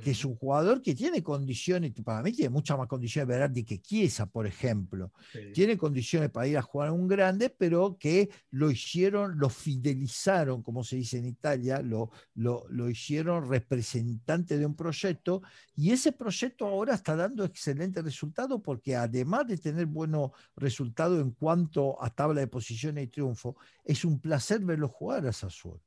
[0.03, 3.81] que es un jugador que tiene condiciones, para mí tiene muchas más condiciones Berardi que
[3.81, 5.13] Chiesa, por ejemplo.
[5.53, 10.63] Tiene condiciones para ir a jugar a un grande, pero que lo hicieron, lo fidelizaron,
[10.63, 15.43] como se dice en Italia, lo, lo, lo hicieron representante de un proyecto
[15.77, 21.33] y ese proyecto ahora está dando excelentes resultados porque además de tener buenos resultados en
[21.33, 25.83] cuanto a tabla de posiciones y triunfo, es un placer verlo jugar a Sassuolo.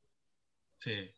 [0.78, 1.12] Sí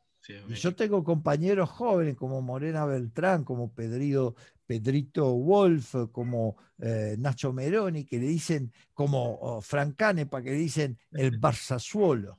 [0.49, 4.35] yo tengo compañeros jóvenes como Morena Beltrán, como Pedrito,
[4.67, 10.57] Pedrito Wolf, como eh, Nacho Meroni, que le dicen, como oh, Francane, para que le
[10.57, 12.39] dicen el Barzazuolo.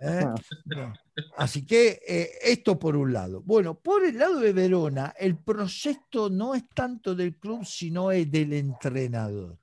[0.00, 0.26] ¿eh?
[1.36, 3.42] Así que eh, esto por un lado.
[3.42, 8.30] Bueno, por el lado de Verona, el proyecto no es tanto del club, sino es
[8.30, 9.58] del entrenador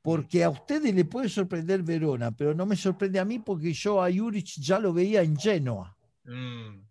[0.00, 4.02] porque a ustedes le puede sorprender Verona, pero no me sorprende a mí porque yo
[4.02, 5.97] a Juric ya lo veía en Genoa.
[6.28, 6.86] Mm.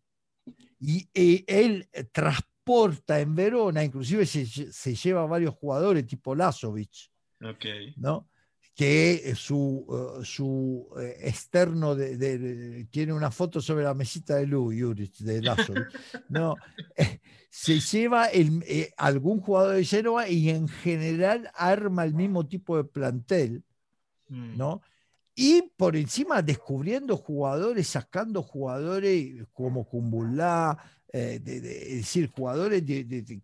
[0.79, 1.09] Y,
[1.47, 7.09] él transporta en Verona, inclusive se, lleva a varios jugadores tipo Lazovic,
[7.97, 8.27] ¿no?
[8.77, 14.69] que su, uh, su eh, externo de, tiene una foto sobre la mesita de Lu,
[14.69, 15.87] de Lazovic,
[16.29, 16.55] ¿no?
[17.49, 22.77] se lleva el, eh, algún jugador de Genoa y en general arma el mismo tipo
[22.77, 23.63] de plantel,
[24.29, 24.57] mm.
[24.57, 24.81] ¿no?
[25.39, 30.75] Y por encima descubriendo jugadores, sacando jugadores como Kumbulá,
[31.13, 33.37] eh, es decir, jugadores de,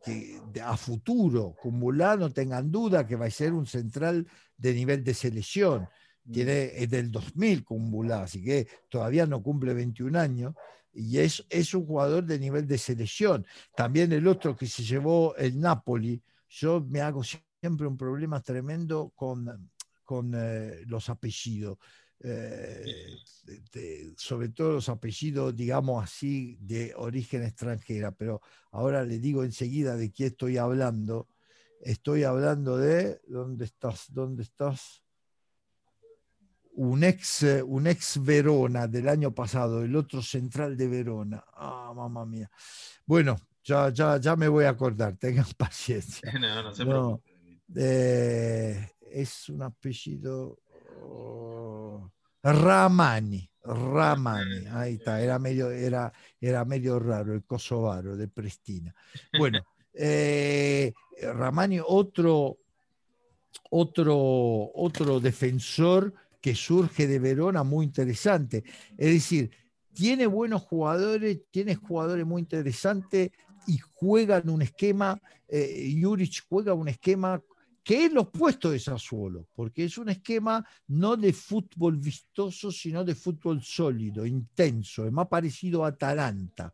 [0.63, 1.56] a futuro.
[1.62, 4.27] Kumbulá, no tengan duda que va a ser un central
[4.58, 5.88] de nivel de selección.
[6.32, 10.56] Tiene, es del 2000 Kumbulá, así que todavía no cumple 21 años.
[10.93, 13.45] Y es, es un jugador de nivel de selección.
[13.75, 19.12] También el otro que se llevó el Napoli, yo me hago siempre un problema tremendo
[19.15, 19.69] con
[20.04, 21.78] con eh, los apellidos.
[22.26, 22.86] Eh,
[24.16, 30.12] sobre todo los apellidos, digamos así, de origen extranjera, pero ahora le digo enseguida de
[30.12, 31.28] qué estoy hablando.
[31.82, 34.06] Estoy hablando de, ¿dónde estás?
[34.10, 35.04] ¿Dónde estás?
[36.76, 41.44] Un ex, un ex Verona del año pasado, el otro central de Verona.
[41.54, 42.50] Ah, mamá mía.
[43.06, 46.32] Bueno, ya, ya, ya me voy a acordar, tengan paciencia.
[46.39, 47.22] No, no se no,
[47.76, 50.60] eh, es un apellido
[51.02, 53.49] oh, Ramani.
[53.65, 58.93] Ramani, ahí está, era medio, era, era medio raro, el kosovaro de Pristina.
[59.38, 62.58] Bueno, eh, Ramani, otro,
[63.69, 68.65] otro, otro defensor que surge de Verona muy interesante.
[68.97, 69.49] Es decir,
[69.93, 73.32] tiene buenos jugadores, tiene jugadores muy interesantes
[73.65, 77.41] y juegan un esquema, eh, Juric juega un esquema
[77.84, 83.04] que es lo opuesto de Sassuolo, porque es un esquema no de fútbol vistoso, sino
[83.04, 86.74] de fútbol sólido, intenso, es más parecido a Atalanta.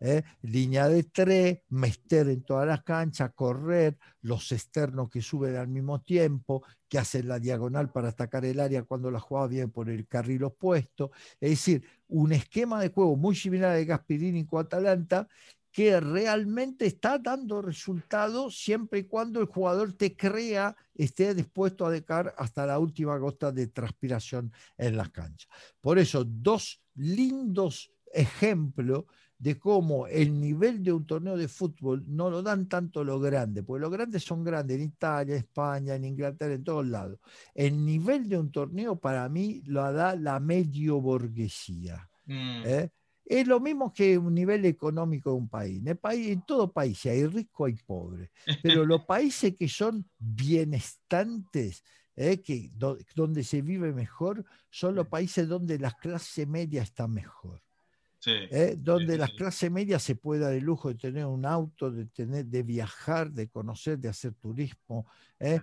[0.00, 0.22] ¿eh?
[0.42, 6.00] Línea de tres, mester en todas las canchas, correr, los externos que suben al mismo
[6.00, 10.06] tiempo, que hacen la diagonal para atacar el área cuando la jugada viene por el
[10.06, 11.10] carril opuesto.
[11.40, 15.28] Es decir, un esquema de juego muy similar al de Gasperini con Atalanta
[15.70, 21.90] que realmente está dando resultados siempre y cuando el jugador te crea, esté dispuesto a
[21.90, 25.48] dejar hasta la última gota de transpiración en las canchas.
[25.80, 29.04] Por eso, dos lindos ejemplos
[29.38, 33.64] de cómo el nivel de un torneo de fútbol no lo dan tanto los grandes,
[33.64, 37.20] porque los grandes son grandes en Italia, España, en Inglaterra, en todos lados.
[37.54, 42.10] El nivel de un torneo para mí lo da la medio burguesía.
[42.26, 42.62] Mm.
[42.66, 42.90] ¿eh?
[43.30, 45.82] Es lo mismo que un nivel económico de un país.
[45.84, 48.30] En, país, en todo país, hay rico, hay pobre.
[48.62, 51.84] Pero los países que son bienestantes,
[52.16, 52.70] eh, que,
[53.14, 57.62] donde se vive mejor, son los países donde la clase media está mejor.
[58.26, 58.76] ¿Eh?
[58.78, 62.46] donde la clase media se puede dar el lujo de tener un auto, de, tener,
[62.46, 65.06] de viajar, de conocer, de hacer turismo.
[65.38, 65.60] ¿eh?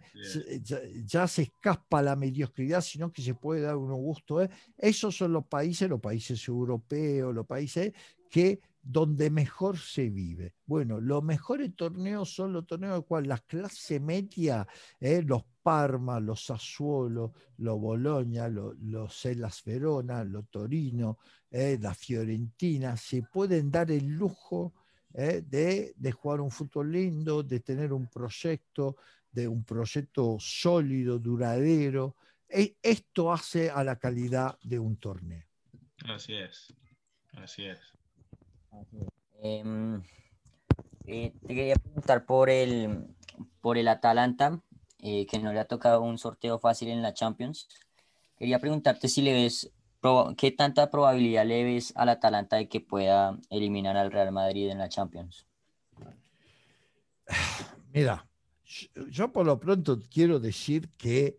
[1.06, 4.42] Ya, se escapa la mediocridad, sino que se puede dar un gusto.
[4.42, 4.50] ¿eh?
[4.78, 7.94] Esos son los países, los países europeos, los países
[8.36, 10.56] que donde mejor se vive.
[10.66, 14.68] Bueno, los mejores torneos son los torneos los cuales la clase media,
[15.00, 21.18] eh, los Parma, los Sassuolo, los Bologna, los, los Elas Verona, los Torino,
[21.50, 24.74] eh, la Fiorentina, se pueden dar el lujo
[25.14, 28.98] eh, de, de, jugar un fútbol lindo, de tener un proyecto,
[29.32, 32.18] de un proyecto sólido, duradero.
[32.50, 35.46] E, esto hace a la calidad de un torneo.
[36.04, 36.74] Así es,
[37.32, 37.95] así es.
[39.42, 40.02] Em,
[41.06, 43.08] eh, te quería preguntar por el,
[43.62, 44.60] por el Atalanta,
[45.00, 47.68] eh, que no le ha tocado un sorteo fácil en la Champions.
[48.38, 49.72] Quería preguntarte si le ves,
[50.38, 54.80] qué tanta probabilidad le ves al Atalanta de que pueda eliminar al Real Madrid en
[54.80, 55.46] la Champions.
[57.94, 58.28] Mira,
[59.10, 61.38] yo por lo pronto quiero decir que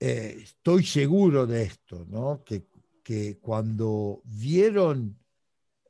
[0.00, 2.42] eh, estoy seguro de esto, ¿no?
[2.44, 2.66] Que,
[3.02, 5.21] que cuando vieron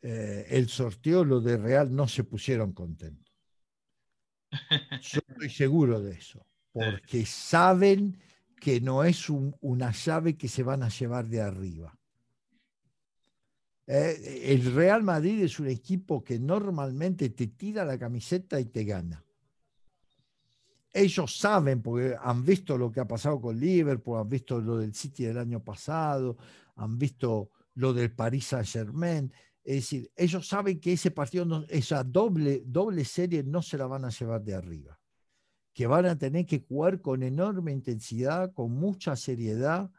[0.02, 3.32] eh, el sorteo, lo de Real no se pusieron contentos.
[5.02, 8.18] Yo estoy seguro de eso, porque saben
[8.60, 11.96] que no es una llave que se van a llevar de arriba.
[13.86, 18.84] Eh, el Real Madrid es un equipo que normalmente te tira la camiseta y te
[18.84, 19.24] gana.
[20.92, 24.94] Ellos saben, porque han visto lo que ha pasado con Liverpool, han visto lo del
[24.94, 26.36] City del año pasado,
[26.76, 29.32] han visto lo del Paris Saint Germain.
[29.64, 34.04] Es decir, ellos saben que ese partido, esa doble, doble serie no se la van
[34.04, 34.98] a llevar de arriba,
[35.72, 39.90] que van a tener que jugar con enorme intensidad, con mucha seriedad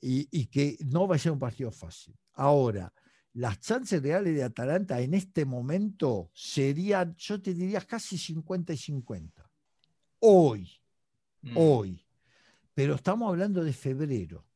[0.00, 2.14] y, que no va a ser un partido fácil.
[2.32, 2.92] Ahora,
[3.34, 8.76] las chances reales de Atalanta en este momento serían, yo te diría, casi 50 y
[8.76, 9.50] 50.
[10.20, 10.70] Hoy,
[11.42, 11.56] mm.
[11.56, 12.06] hoy.
[12.74, 14.46] Pero estamos hablando de febrero.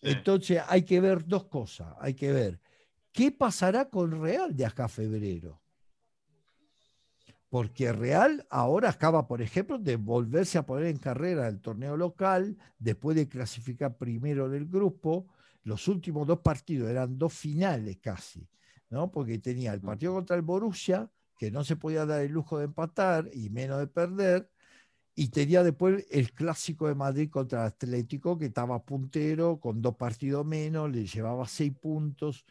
[0.00, 1.94] Entonces hay que ver dos cosas.
[2.00, 2.60] Hay que ver
[3.14, 5.62] ¿Qué pasará con Real de acá a febrero?
[7.48, 12.58] Porque Real ahora acaba, por ejemplo, de volverse a poner en carrera el torneo local,
[12.76, 15.28] después de clasificar primero del grupo.
[15.62, 18.48] Los últimos dos partidos eran dos finales casi,
[18.90, 19.12] ¿no?
[19.12, 22.64] Porque tenía el partido contra el Borussia, que no se podía dar el lujo de
[22.64, 24.50] empatar y menos de perder,
[25.14, 29.94] y tenía después el clásico de Madrid contra el Atlético, que estaba puntero, con dos
[29.94, 32.44] partidos menos, le llevaba seis puntos.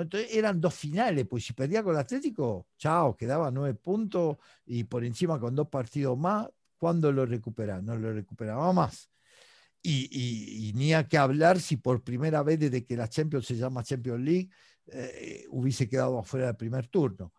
[0.00, 4.84] Entonces eran dos finales, pues si perdía con el Atlético, chao, quedaba nueve puntos y
[4.84, 7.80] por encima con dos partidos más, ¿cuándo lo recuperaba?
[7.80, 9.10] No lo recuperaba más.
[9.86, 13.84] Y, ni a que hablar si por primera vez desde que la Champions se llama
[13.84, 14.48] Champions League
[14.86, 17.34] eh, hubiese quedado afuera del primer turno.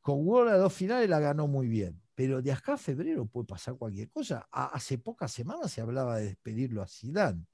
[0.00, 3.76] Con las dos finales la ganó muy bien, pero de acá a febrero puede pasar
[3.76, 4.48] cualquier cosa.
[4.50, 7.46] hace pocas semanas se hablaba de despedirlo a Zidane.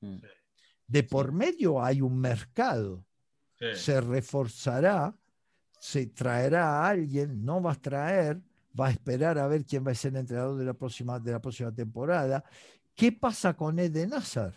[0.00, 0.18] Mm.
[0.86, 3.07] De por medio hay un mercado
[3.74, 5.14] se reforzará,
[5.80, 8.40] se traerá a alguien, no va a traer,
[8.78, 11.32] va a esperar a ver quién va a ser el entrenador de la próxima, de
[11.32, 12.44] la próxima temporada.
[12.94, 14.54] ¿Qué pasa con Eden Hazard?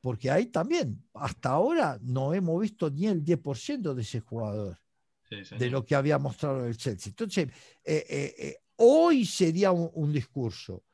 [0.00, 4.78] Porque ahí también, hasta ahora no hemos visto ni el 10% de ese jugador,
[5.28, 7.10] de lo que había mostrado el Chelsea.
[7.10, 7.48] Entonces,
[7.84, 10.84] eh, eh, eh, hoy sería un, discurso.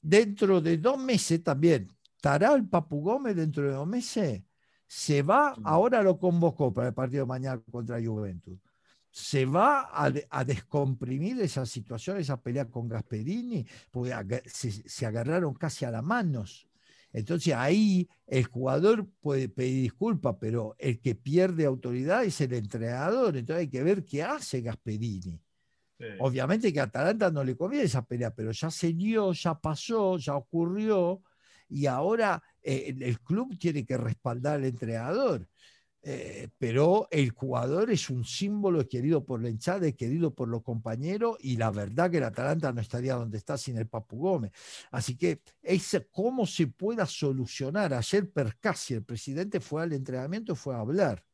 [0.00, 4.42] Dentro de dos meses también, ¿estará el Papu Gómez dentro de dos meses?
[4.86, 8.58] Se va, ahora lo convocó para el partido de mañana contra Juventus.
[9.10, 15.90] Se va a, descomprimir esa situación, esa pelea con Gasperini, porque se, agarraron casi a
[15.90, 16.68] las manos.
[17.12, 23.36] Entonces ahí el jugador puede pedir disculpas, pero el que pierde autoridad es el entrenador.
[23.36, 25.40] Entonces hay que ver qué hace Gasperini.
[26.18, 30.18] Obviamente que a Atalanta no le conviene esa pelea, pero ya se dio, ya pasó,
[30.18, 31.22] ya ocurrió
[31.68, 35.48] y ahora eh, el club tiene que respaldar al entrenador.
[36.08, 41.36] Eh, pero el jugador es un símbolo querido por la hinchada, querido por los compañeros,
[41.40, 44.52] y la verdad que el Atalanta no estaría donde está sin el Papu Gómez.
[44.92, 47.92] Así que es cómo se pueda solucionar.
[47.94, 51.24] Ayer Percasi, el presidente, fue al entrenamiento, fue a hablar.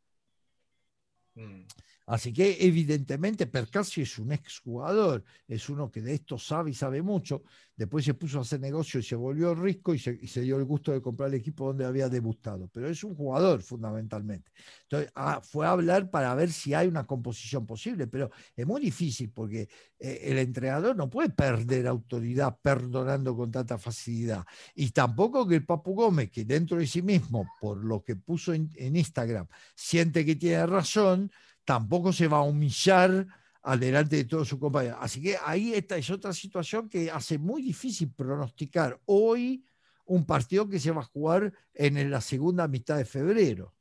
[1.34, 1.64] Mm.
[2.12, 7.00] Así que evidentemente Percassi es un exjugador, es uno que de esto sabe y sabe
[7.00, 7.42] mucho.
[7.74, 10.92] Después se puso a hacer negocio y se volvió rico y se, dio el gusto
[10.92, 12.68] de comprar el equipo donde había debutado.
[12.70, 14.52] Pero es un jugador fundamentalmente.
[14.82, 18.82] Entonces ah, fue a hablar para ver si hay una composición posible, pero es muy
[18.82, 24.44] difícil porque eh, el entrenador no puede perder autoridad perdonando con tanta facilidad.
[24.74, 28.52] Y tampoco que el Papu Gómez, que dentro de sí mismo, por lo que puso
[28.52, 31.30] en Instagram, siente que tiene razón
[31.64, 33.26] tampoco se va a humillar
[33.62, 34.98] adelante de todo su compañero.
[35.00, 39.64] Así que ahí esta es otra situación que hace muy difícil pronosticar hoy
[40.06, 43.74] un partido que se va a jugar en la segunda mitad de febrero.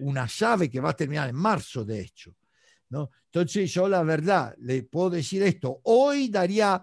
[0.00, 2.34] una llave que va a terminar en marzo, de hecho.
[2.88, 3.10] ¿no?
[3.26, 6.80] Entonces yo la verdad le puedo decir esto, hoy daría,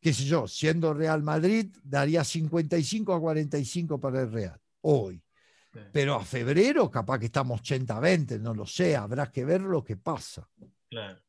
[0.00, 5.22] qué sé yo, siendo Real Madrid, daría 55 a 45 para el Real, hoy.
[5.92, 9.96] Pero a febrero capaz que estamos 80-20, no lo sé, habrá que ver lo que
[9.96, 10.48] pasa.
[10.88, 11.20] Claro.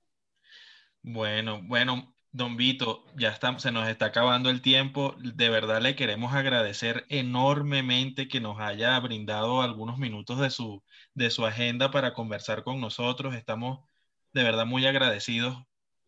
[1.02, 5.16] Bueno, bueno, Don Vito, ya está, se nos está acabando el tiempo.
[5.20, 10.84] De verdad le queremos agradecer enormemente que nos haya brindado algunos minutos de su,
[11.14, 13.36] de su agenda para conversar con nosotros.
[13.36, 13.88] Estamos
[14.34, 15.64] de verdad muy agradecidos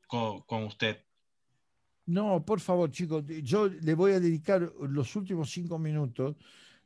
[0.07, 1.01] con, usted.
[2.05, 6.35] No, por favor, chicos, yo le voy a dedicar los últimos cinco minutos,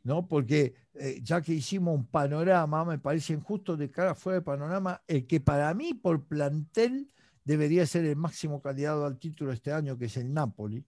[0.04, 0.28] ¿no?
[0.28, 5.02] Porque eh, ya que hicimos un panorama, me parece injusto de cara fuera de panorama,
[5.08, 7.08] el que para mí, por plantel,
[7.44, 10.86] debería ser el máximo candidato al título este año, que es el Napoli.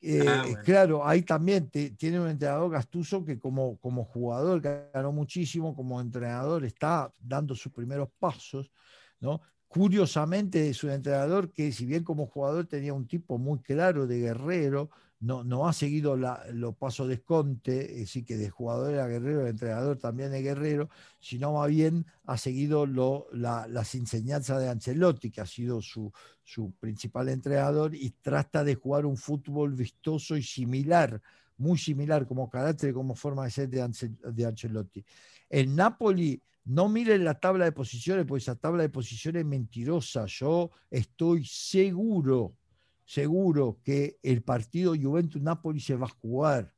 [0.00, 5.74] Eh, ah, claro, ahí también tiene un entrenador Gastuso que como, como jugador ganó muchísimo,
[5.74, 8.70] como entrenador está dando sus primeros pasos,
[9.18, 9.40] ¿no?
[9.66, 14.20] Curiosamente es un entrenador que si bien como jugador tenía un tipo muy claro de
[14.20, 14.90] guerrero,
[15.24, 19.44] no, no ha seguido los pasos de Conte, es decir, que de jugador a guerrero,
[19.44, 25.30] de entrenador también es guerrero, sino más bien ha seguido lo, las enseñanzas de Ancelotti,
[25.30, 26.12] que ha sido su,
[26.42, 31.22] su principal entrenador, y trata de jugar un fútbol vistoso y similar,
[31.56, 35.02] muy similar como carácter y como forma de ser de, de Ancelotti.
[35.48, 40.26] El Napoli, no miren la tabla de posiciones, porque esa tabla de posiciones es mentirosa.
[40.26, 42.56] Yo estoy seguro
[43.04, 46.74] seguro que el partido Juventus-Napoli se va a jugar.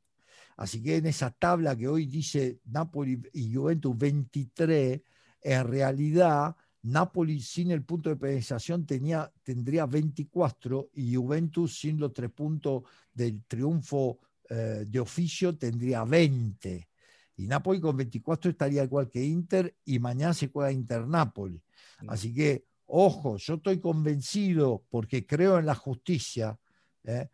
[0.55, 5.01] Así que en esa tabla que hoy dice Napoli y Juventus 23,
[5.41, 12.13] en realidad Napoli sin el punto de penalización tenía, tendría 24 y Juventus sin los
[12.13, 14.19] tres puntos del triunfo
[14.49, 16.89] eh, de oficio tendría 20.
[17.35, 21.61] Y Napoli con 24 estaría igual que Inter y mañana se juega Inter-Napoli.
[22.07, 26.57] Así que Ojo, yo estoy convencido porque creo en la justicia.
[27.03, 27.27] ¿eh?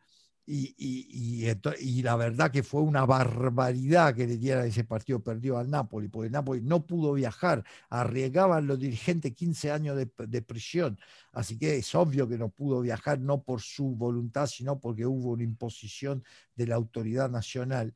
[0.46, 6.10] Y, la verdad que fue una barbaridad que le diera ese partido perdido al Napoli,
[6.10, 11.00] porque el Napoli no pudo viajar, arriesgaban los dirigentes 15 años de, prisión,
[11.32, 15.32] así que es obvio que no pudo viajar, no por su voluntad, sino porque hubo
[15.32, 16.24] una imposición
[16.56, 17.96] de la autoridad nacional.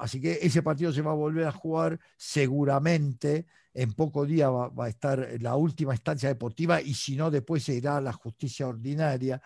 [0.00, 4.84] Así que ese partido se va a volver a jugar seguramente, en poco día va,
[4.84, 8.66] a estar la última instancia deportiva y si no, después se irá a la justicia
[8.66, 9.40] ordinaria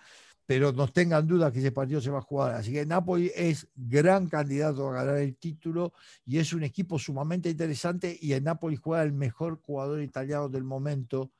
[0.46, 2.54] pero no tengan duda que ese partido se va a jugar.
[2.54, 5.94] Así que Napoli es gran candidato a ganar el título
[6.24, 10.64] y es un equipo sumamente interesante y en Napoli juega el mejor jugador italiano del
[10.64, 11.32] momento,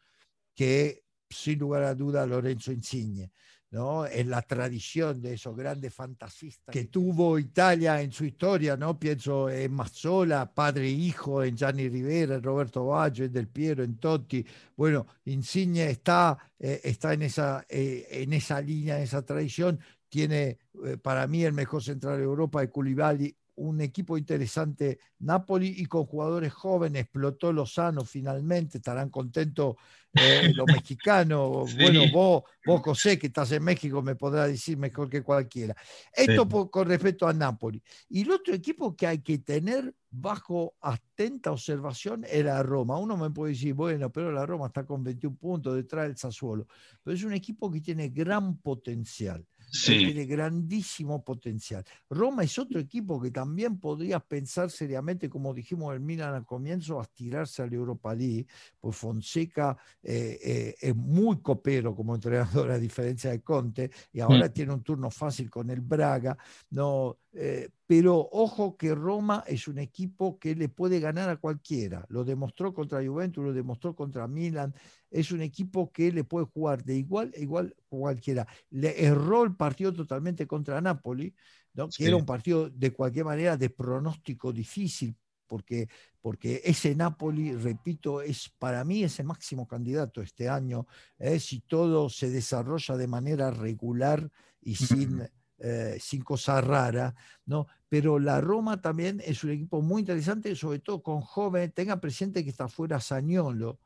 [0.55, 3.31] que sin lugar a duda Lorenzo Insigne.
[3.75, 4.07] ¿No?
[4.07, 8.97] en la tradición de esos grandes fantasistas que tuvo Italia en su historia, ¿no?
[8.97, 13.83] Pienso en Mazzola, padre e hijo, en Gianni Rivera, en Roberto Baggio, en Del Piero,
[13.83, 14.47] en Totti.
[14.77, 19.81] Bueno, Insigne está, eh, está en, esa, eh, en esa línea, en esa tradición.
[20.09, 25.75] Tiene eh, para mí el mejor central de Europa de Koulibaly, un equipo interesante Napoli
[25.79, 29.77] y con jugadores jóvenes, explotó Lozano finalmente, estarán contentos
[30.13, 31.75] eh, los mexicanos.
[31.77, 35.75] Bueno, vos, vos José, que estás en México, me podrá decir mejor que cualquiera.
[36.13, 37.83] Esto con respecto a Napoli.
[38.09, 42.99] Y el otro equipo que hay que tener bajo atenta observación era Roma.
[42.99, 46.67] Uno me puede decir, bueno, pero la Roma está con 21 puntos detrás del Sassuolo,
[47.03, 49.45] pero es un equipo que tiene gran potencial
[49.83, 51.85] tiene grandísimo potencial.
[52.09, 57.01] Roma es otro equipo que también podría pensar seriamente, como dijimos el Milan al comienzo,
[57.01, 58.47] a tirarse al Europa League,
[58.81, 64.47] pues Fonseca eh, eh, es muy copero como entrenador a diferencia de Conte, y ahora
[64.47, 64.53] mm.
[64.53, 66.37] tiene un turno fácil con el Braga.
[66.71, 72.07] No, eh, pero ojo que Roma es un equipo que le puede ganar a cualquiera.
[72.09, 74.73] Lo demostró contra Juventus, lo demostró contra Milan.
[75.11, 78.47] Es un equipo que le puede jugar de igual a igual cualquiera.
[78.71, 81.35] Le erró el partido totalmente contra Napoli,
[81.75, 81.89] ¿no?
[81.89, 85.17] que era un partido de cualquier manera de pronóstico difícil,
[85.49, 85.89] porque,
[86.21, 90.87] porque ese Napoli, repito, es para mí es el máximo candidato este año,
[91.19, 91.41] ¿eh?
[91.41, 94.31] si todo se desarrolla de manera regular
[94.63, 95.29] y sin
[95.67, 97.15] eh, sin cosa rara,
[97.47, 97.67] ¿no?
[97.89, 101.73] Pero la Roma también es un equipo muy interesante, sobre todo con jóvenes.
[101.73, 103.79] Tenga presente que está fuera Sañolo,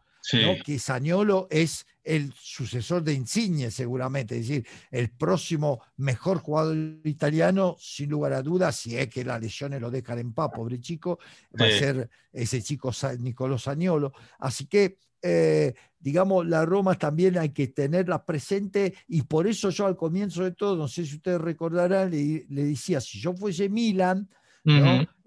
[0.64, 7.76] que Sañolo es el sucesor de Insigne seguramente, es decir, el próximo mejor jugador italiano,
[7.78, 11.20] sin lugar a dudas, si es que las lesiones lo dejan en paz, pobre chico,
[11.60, 14.12] va a ser ese chico Nicolò Sañolo.
[14.40, 19.86] Así que eh, digamos, la Roma también hay que tenerla presente y por eso yo
[19.86, 24.28] al comienzo de todo, no sé si ustedes recordarán, le, decía, si yo fuese Milan,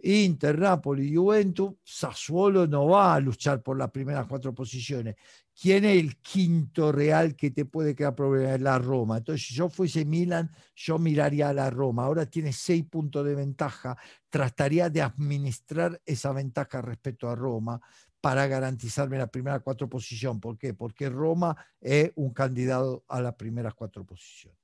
[0.03, 5.15] Inter, Napoli, Juventus, Sassuolo no va a luchar por las primeras cuatro posiciones.
[5.59, 8.57] ¿Quién es el quinto real que te puede quedar problema?
[8.57, 9.17] La Roma.
[9.17, 12.05] Entonces, si yo fuese Milan, yo miraría a la Roma.
[12.05, 13.95] Ahora tiene seis puntos de ventaja.
[14.29, 17.79] Trataría de administrar esa ventaja respecto a Roma
[18.21, 20.39] para garantizarme la primera cuatro posición.
[20.39, 20.73] ¿Por qué?
[20.73, 24.59] Porque Roma es un candidato a las primeras cuatro posiciones.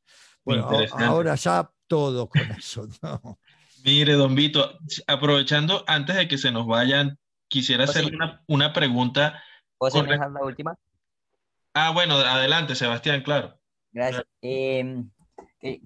[0.45, 2.87] Bueno, ahora ya todo con eso.
[3.83, 4.77] Mire, don Vito,
[5.07, 9.43] aprovechando antes de que se nos vayan, quisiera hacerle una, una pregunta.
[9.77, 10.77] ¿Puedo hacer la última?
[11.73, 13.59] Ah, bueno, adelante, Sebastián, claro.
[13.91, 14.25] Gracias.
[14.41, 15.09] Em,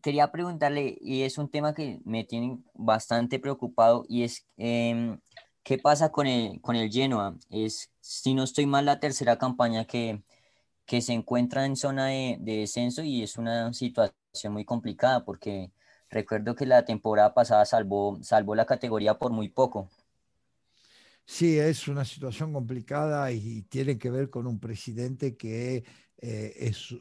[0.01, 5.19] quería preguntarle, y es un tema que me tiene bastante preocupado, y es em,
[5.63, 7.37] ¿qué pasa con el, con el Genoa?
[7.49, 10.23] Es, si no estoy mal, la tercera campaña que,
[10.85, 15.71] que se encuentra en zona de, de descenso y es una situación muy complicada porque
[16.09, 19.89] recuerdo que la temporada pasada salvó, salvó la categoría por muy poco.
[21.25, 25.85] Sí, es una situación complicada y tiene que ver con un presidente que
[26.17, 26.93] eh, es,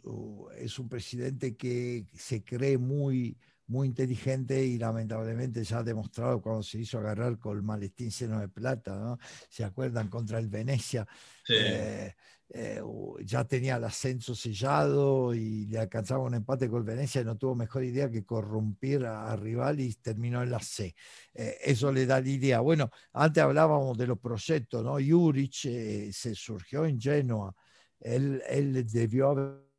[0.56, 3.36] es, un presidente que se cree muy,
[3.71, 8.41] muy inteligente y lamentablemente ya ha demostrado cuando se hizo agarrar con el maletín lleno
[8.41, 9.18] de plata, ¿no?
[9.49, 10.09] ¿Se acuerdan?
[10.09, 11.07] Contra el Venecia.
[11.45, 11.55] Sí.
[11.57, 12.14] Eh,
[12.53, 12.83] eh,
[13.25, 17.55] ya tenía el ascenso sellado y le alcanzaba un empate con Venecia y no tuvo
[17.55, 20.97] mejor idea que corrompir a, rival y terminó en la C.
[21.33, 22.59] Eh, eso le da la idea.
[22.59, 24.95] Bueno, antes hablábamos de los proyectos, ¿no?
[24.95, 27.55] Juric se surgió en Genoa.
[28.01, 29.71] Él, él debió haber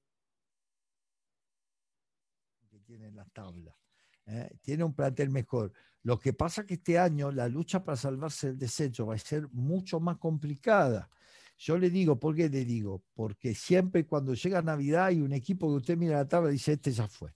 [2.70, 3.26] que tiene la
[4.32, 4.52] tabla.
[4.62, 5.72] Tiene un plantel mejor.
[6.04, 9.48] Lo que pasa que este año la lucha para salvarse el descenso va a ser
[9.52, 11.10] mucho más complicada
[11.64, 13.04] yo le digo, ¿por qué le digo?
[13.14, 16.74] Porque siempre cuando llega Navidad hay un equipo que usted mira la tabla y dice,
[16.74, 17.36] este ya fue.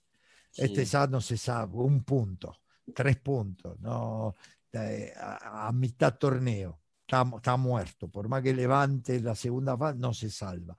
[0.57, 2.57] Este ya no se sabe, un punto,
[2.95, 4.33] tres puntos, no,
[4.71, 6.79] eh, a, mitad torneo.
[7.07, 10.75] Está, muerto, por más que levante la segunda fase, no se salva.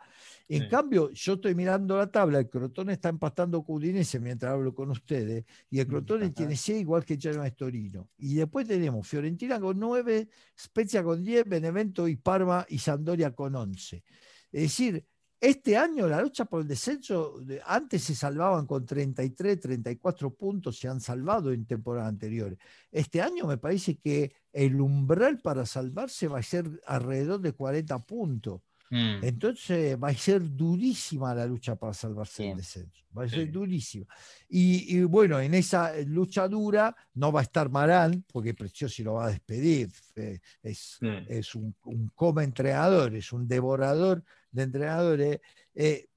[0.48, 4.74] En cambio, yo estoy mirando la tabla, el Crotone está empatando con Udinese mientras hablo
[4.74, 8.08] con ustedes, y el Crotone tiene 6 igual que Genoa Torino.
[8.18, 13.54] Y después tenemos Fiorentina con 9, Spezia con 10, Benevento y Parma y Sandoria con
[13.54, 14.02] 11.
[14.50, 15.06] Es decir,
[15.40, 20.88] este año la lucha por el descenso, antes se salvaban con 33, 34 puntos, se
[20.88, 22.58] han salvado en temporadas anteriores.
[22.90, 27.98] Este año me parece que el umbral para salvarse va a ser alrededor de 40
[28.06, 28.62] puntos.
[28.88, 29.22] Mm.
[29.22, 33.04] Entonces va a ser durísima la lucha para salvarse del descenso.
[33.16, 34.06] Va a ser durísima.
[34.48, 39.26] Y, bueno, en esa lucha dura no va a estar Marán, porque Preciosi lo va
[39.26, 39.90] a despedir.
[40.14, 40.98] Eh, es,
[41.28, 45.40] es un, un, come entrenador, es un devorador de entrenadores.
[45.74, 46.08] Eh,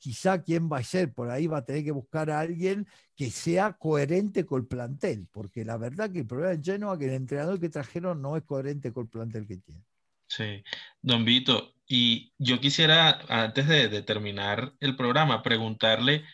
[0.00, 3.30] quizá quién va a ser, por ahí va a tener que buscar a alguien que
[3.30, 7.04] sea coherente con el plantel, porque la verdad que el problema de Genoa es que
[7.04, 9.84] el entrenador que trajeron no es coherente con el plantel que tiene.
[10.26, 10.64] Sí,
[11.02, 16.24] don Vito, y yo quisiera, antes de, terminar el programa, preguntarle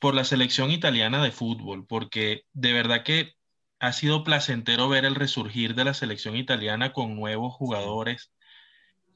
[0.00, 3.34] por la selección italiana de fútbol, porque de verdad que
[3.78, 8.32] ha sido placentero ver el resurgir de la selección italiana con nuevos jugadores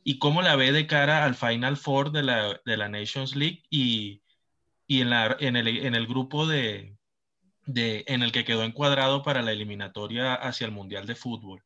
[0.09, 3.65] y cómo la ve de cara al Final Four de la, de la Nations League
[3.71, 4.23] y,
[4.87, 6.97] y en, la, en, el, en el grupo de,
[7.67, 11.61] de, en el que quedó encuadrado para la eliminatoria hacia el Mundial de Fútbol.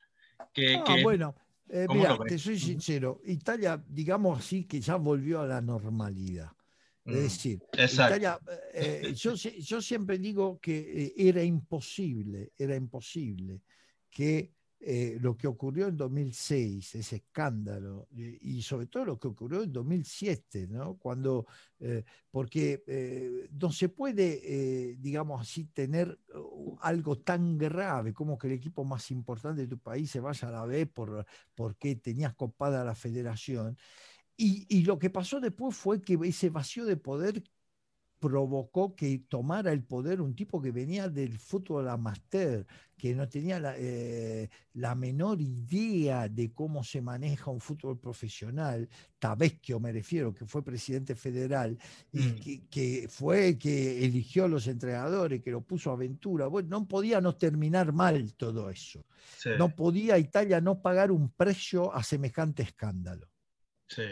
[0.55, 1.35] Que, ah, bueno,
[1.69, 6.51] eh, mira, te soy sincero, Italia, digamos así, que ya volvió a la normalidad.
[7.05, 8.39] Es mm, decir, Italia,
[8.73, 13.61] eh, yo, yo, siempre digo que eh, era imposible, era imposible
[14.09, 19.63] que eh, lo que ocurrió en 2006, ese escándalo, y sobre todo lo que ocurrió
[19.63, 20.97] en 2007, ¿no?
[20.97, 21.47] Cuando,
[21.81, 28.47] eh, porque eh, no se puede, digamos así, tener uh, algo tan grave como que
[28.47, 32.35] el equipo más importante de tu país se vaya a la B por, porque tenías
[32.35, 33.77] copada la federación.
[34.35, 37.43] Y, y lo que pasó después fue que ese vacío de poder
[38.21, 42.67] provocó que tomara el poder un tipo que venía del fútbol amateur,
[42.97, 44.51] que no tenía la, eh,
[44.95, 48.87] menor idea de cómo se maneja un fútbol profesional,
[49.19, 51.79] Tabesquio me refiero, que fue presidente federal
[52.13, 52.69] y mm.
[52.71, 56.47] que, fue que eligió a los entrenadores, que lo puso a aventura.
[56.47, 59.03] Bueno, no podía no terminar mal todo eso.
[59.59, 63.30] No podía Italia no pagar un precio a semejante escándalo.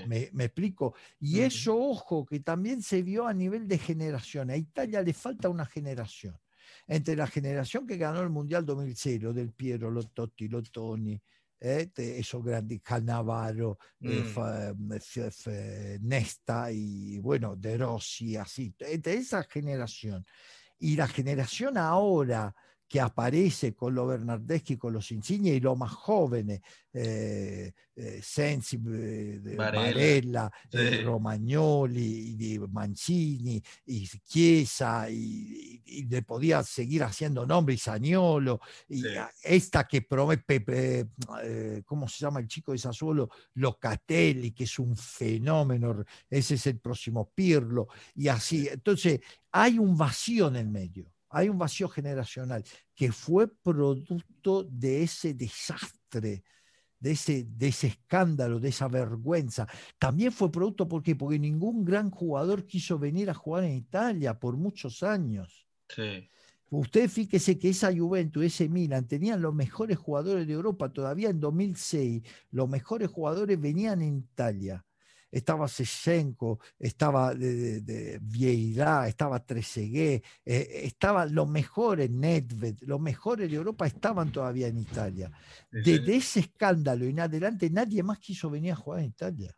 [0.06, 0.94] Me, explico.
[1.20, 4.50] Y eso, ojo, que también se vio a nivel de generación.
[4.50, 6.38] A Italia le falta una generación.
[6.86, 11.20] Entre la generación que ganó el Mundial 2006, del Piero, los Totti, los Toni,
[11.60, 14.24] eh, esos grandes, Cannavaro, eh,
[14.76, 14.92] mm.
[15.46, 20.24] eh, Nesta y bueno, De Rossi, así, entre esa generación.
[20.78, 22.54] Y la generación ahora
[22.88, 28.80] que aparece con los Bernardeschi, con los Insigne y los más jóvenes, eh, eh, Sensi,
[28.90, 30.50] eh, Varela,
[31.04, 37.78] Romagnoli, Mancini, y Chiesa, y, le podía seguir haciendo nombre, y
[38.88, 39.04] y
[39.42, 41.06] esta que promete,
[41.84, 43.28] ¿cómo se llama el chico de Sassuolo?
[43.54, 48.66] Locatelli, que es un fenómeno, ese es el próximo Pirlo, y así.
[48.68, 49.20] Entonces,
[49.52, 52.64] hay un vacío en el medio hay un vacío generacional
[52.94, 56.44] que fue producto de ese desastre,
[56.98, 59.66] de ese, de ese escándalo, de esa vergüenza.
[59.98, 64.56] También fue producto porque, porque ningún gran jugador quiso venir a jugar en Italia por
[64.56, 65.66] muchos años.
[65.88, 66.28] Sí.
[66.70, 70.92] Usted fíjese que esa Juventus, ese Milan, tenían los mejores jugadores de Europa.
[70.92, 74.84] Todavía en 2006, los mejores jugadores venían en Italia
[75.30, 83.50] estaba Sesenko, estaba de, de, Vieira, estaba Trezeguet, eh, estaban los mejores Nedved, los mejores
[83.50, 85.30] de Europa estaban todavía en Italia.
[85.70, 89.54] Desde ese escándalo en adelante nadie más quiso venir a jugar en Italia.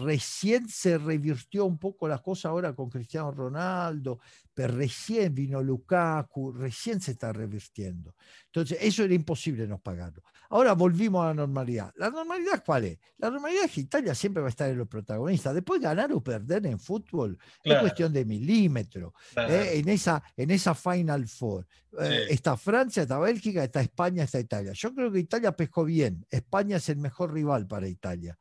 [0.00, 4.20] Recién se revirtió un poco la cosa ahora con Cristiano Ronaldo,
[4.54, 8.14] pero recién vino Lukaku, recién se está revirtiendo.
[8.46, 10.22] Entonces, eso era imposible no pagarlo.
[10.50, 11.92] Ahora volvimos a la normalidad.
[11.96, 12.98] ¿La normalidad cuál es?
[13.18, 15.54] La normalidad es que Italia siempre va a estar en los protagonistas.
[15.54, 19.12] Después ganar o perder en fútbol es cuestión de milímetros.
[19.36, 19.72] ¿eh?
[19.74, 21.66] En, esa, en esa Final Four.
[22.00, 24.72] Eh, está Francia, está Bélgica, está España, está Italia.
[24.74, 26.24] Yo creo que Italia pescó bien.
[26.30, 28.38] España es el mejor rival para Italia.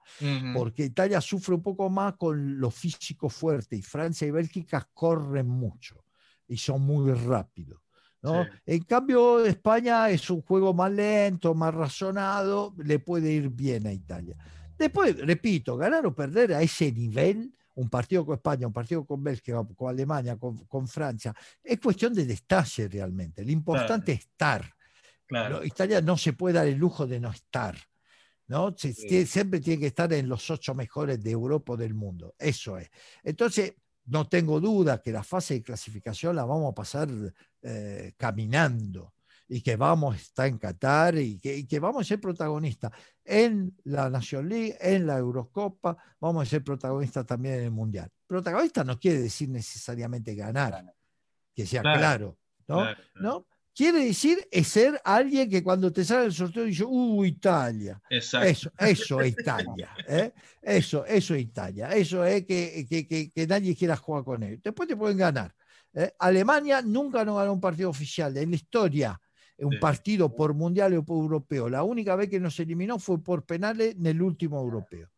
[0.53, 5.47] Porque Italia sufre un poco más con lo físico fuerte y Francia y Bélgica corren
[5.47, 6.05] mucho
[6.47, 7.81] y son muy rápidos.
[8.21, 8.45] ¿no?
[8.63, 13.91] En cambio, España es un juego más lento, más razonado, le puede ir bien a
[13.91, 14.37] Italia.
[14.77, 19.23] Después, repito, ganar o perder a ese nivel, un partido con España, un partido con
[19.23, 21.33] Bélgica, con Alemania, con, Francia,
[21.63, 23.43] es cuestión de destalle realmente.
[23.43, 24.63] Lo importante es estar.
[25.63, 27.75] Italia no se puede dar el lujo de no estar.
[28.53, 28.75] ¿No?
[28.77, 32.35] siempre tiene que estar en los ocho mejores de Europa o del mundo.
[32.37, 32.87] Eso es.
[33.23, 33.73] Entonces,
[34.05, 37.09] no tengo duda que la fase de clasificación la vamos a pasar
[37.63, 39.15] eh, caminando
[39.47, 42.91] y que vamos a estar en Qatar y que, vamos a ser protagonistas
[43.25, 48.11] en la National League, en la Eurocopa, vamos a ser protagonistas también en el Mundial.
[48.27, 50.93] Protagonista no quiere decir necesariamente ganar,
[51.55, 52.37] que sea claro,
[52.67, 52.85] ¿no?
[53.15, 53.47] ¿no?
[53.75, 57.99] Quiere decir es ser alguien que cuando te sale el sorteo dice, ¡uh, Italia!
[58.09, 58.47] Exacto.
[58.47, 59.89] Eso, eso es Italia.
[60.07, 60.31] ¿eh?
[60.61, 61.89] Eso, eso es Italia.
[61.89, 64.61] Eso es que, que, que, nadie quiera jugar con él.
[64.63, 65.55] Después te pueden ganar.
[65.93, 66.13] ¿eh?
[66.19, 69.19] Alemania nunca no ganó un partido oficial en la historia.
[69.57, 71.69] Un partido por mundial o por europeo.
[71.69, 75.09] La única vez que nos eliminó fue por penales en el último europeo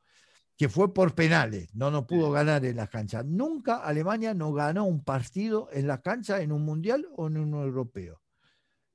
[0.58, 3.24] que fue por penales, no nos pudo ganar en la cancha.
[3.24, 7.54] Nunca Alemania no ganó un partido en la cancha en un mundial o en un
[7.56, 8.22] europeo.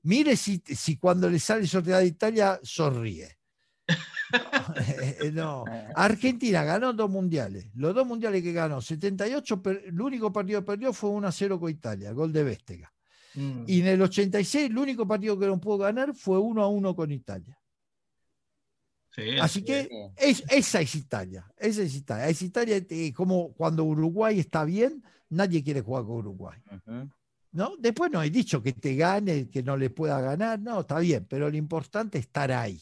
[0.03, 3.39] Mire si, si cuando le sale sorteada de Italia sonríe.
[5.33, 5.65] no.
[5.95, 7.67] Argentina ganó dos mundiales.
[7.75, 11.61] Los dos mundiales que ganó, 78, el único partido que perdió fue 1 a 0
[11.61, 12.93] con Italia, gol de Vestega.
[13.35, 13.65] Mm.
[13.67, 16.97] Y en el 86, el único partido que no pudo ganar fue 1 a 1
[16.97, 17.57] con Italia.
[19.41, 21.45] Así que esa es Italia.
[21.57, 22.29] Esa es Italia.
[22.29, 26.59] Es Italia eh, como cuando Uruguay está bien, nadie quiere jugar con Uruguay.
[27.53, 27.75] ¿No?
[27.79, 31.27] Después no he dicho que te gane, que no le pueda ganar, no, está bien,
[31.29, 32.81] pero lo importante es estar ahí.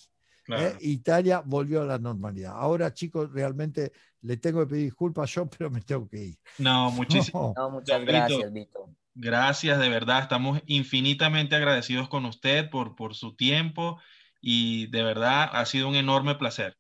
[0.49, 0.77] ¿eh?
[0.81, 2.55] Italia volvió a la normalidad.
[2.57, 3.93] Ahora, chicos, realmente
[4.23, 6.39] le tengo que pedir disculpas yo, pero me tengo que ir.
[6.59, 8.95] No, muchísimas muchas gracias, Vito.
[9.15, 13.99] Gracias, de verdad, estamos infinitamente agradecidos con usted por, por su tiempo
[14.41, 16.77] y de verdad ha sido un enorme placer.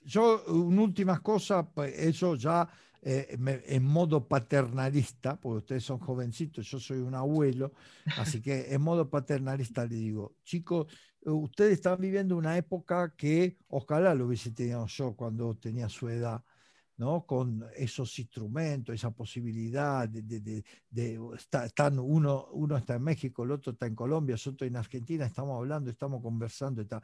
[0.00, 2.66] Yo, una última cosa, pues, eso ya
[3.02, 7.72] eh, en modo paternalista, porque ustedes son jovencitos, yo soy un abuelo,
[8.18, 10.86] así que en modo paternalista le digo, chicos,
[11.22, 16.42] ustedes están viviendo una época que ojalá lo hubiese tenido yo cuando tenía su edad.
[16.96, 17.24] ¿no?
[17.24, 20.62] con esos instrumentos, esa posibilidad de,
[21.64, 25.24] están uno, uno está en México, el otro está en Colombia, el otro en Argentina,
[25.24, 26.82] estamos hablando, estamos conversando.
[26.82, 27.00] Está.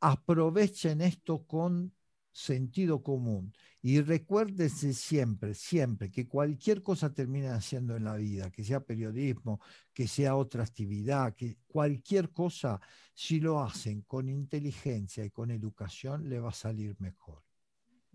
[0.00, 1.92] Aprovechen esto con
[2.36, 3.52] sentido común.
[3.80, 9.60] Y recuérdense siempre, siempre, que cualquier cosa termina haciendo en la vida, que sea periodismo,
[9.94, 12.78] que sea otra actividad, que cualquier cosa,
[13.14, 17.42] si lo hacen con inteligencia y con educación, le va a salir mejor.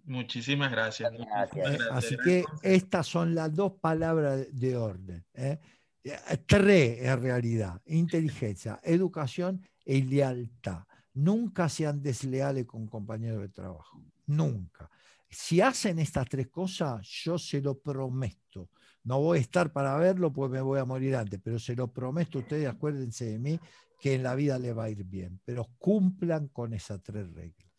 [0.04, 1.12] Muchísimas gracias.
[1.14, 5.26] Eh, así que estas son las dos palabras de orden.
[5.34, 5.58] ¿eh?
[6.04, 6.14] Eh,
[6.46, 10.84] tres en realidad, inteligencia, educación y lealtad.
[11.14, 14.02] Nunca sean desleales con compañeros de trabajo
[14.32, 14.90] nunca.
[15.30, 18.70] Si hacen estas tres cosas, yo se lo prometo,
[19.04, 21.88] no voy a estar para verlo, pues me voy a morir antes, pero se lo
[21.88, 23.60] prometo a ustedes, acuérdense de mí,
[24.00, 27.70] que en la vida le va a ir bien, pero cumplan con esas tres reglas.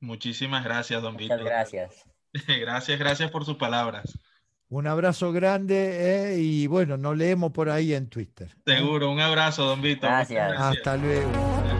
[0.00, 1.38] Muchísimas gracias, don Víctor.
[1.38, 2.04] Muchas gracias.
[2.60, 4.18] gracias, gracias por sus palabras.
[4.68, 8.54] Un abrazo grande eh, y bueno, nos leemos por ahí en Twitter.
[8.64, 10.10] Seguro, un abrazo, don Víctor.
[10.10, 10.58] Gracias.
[10.58, 11.79] Hasta luego.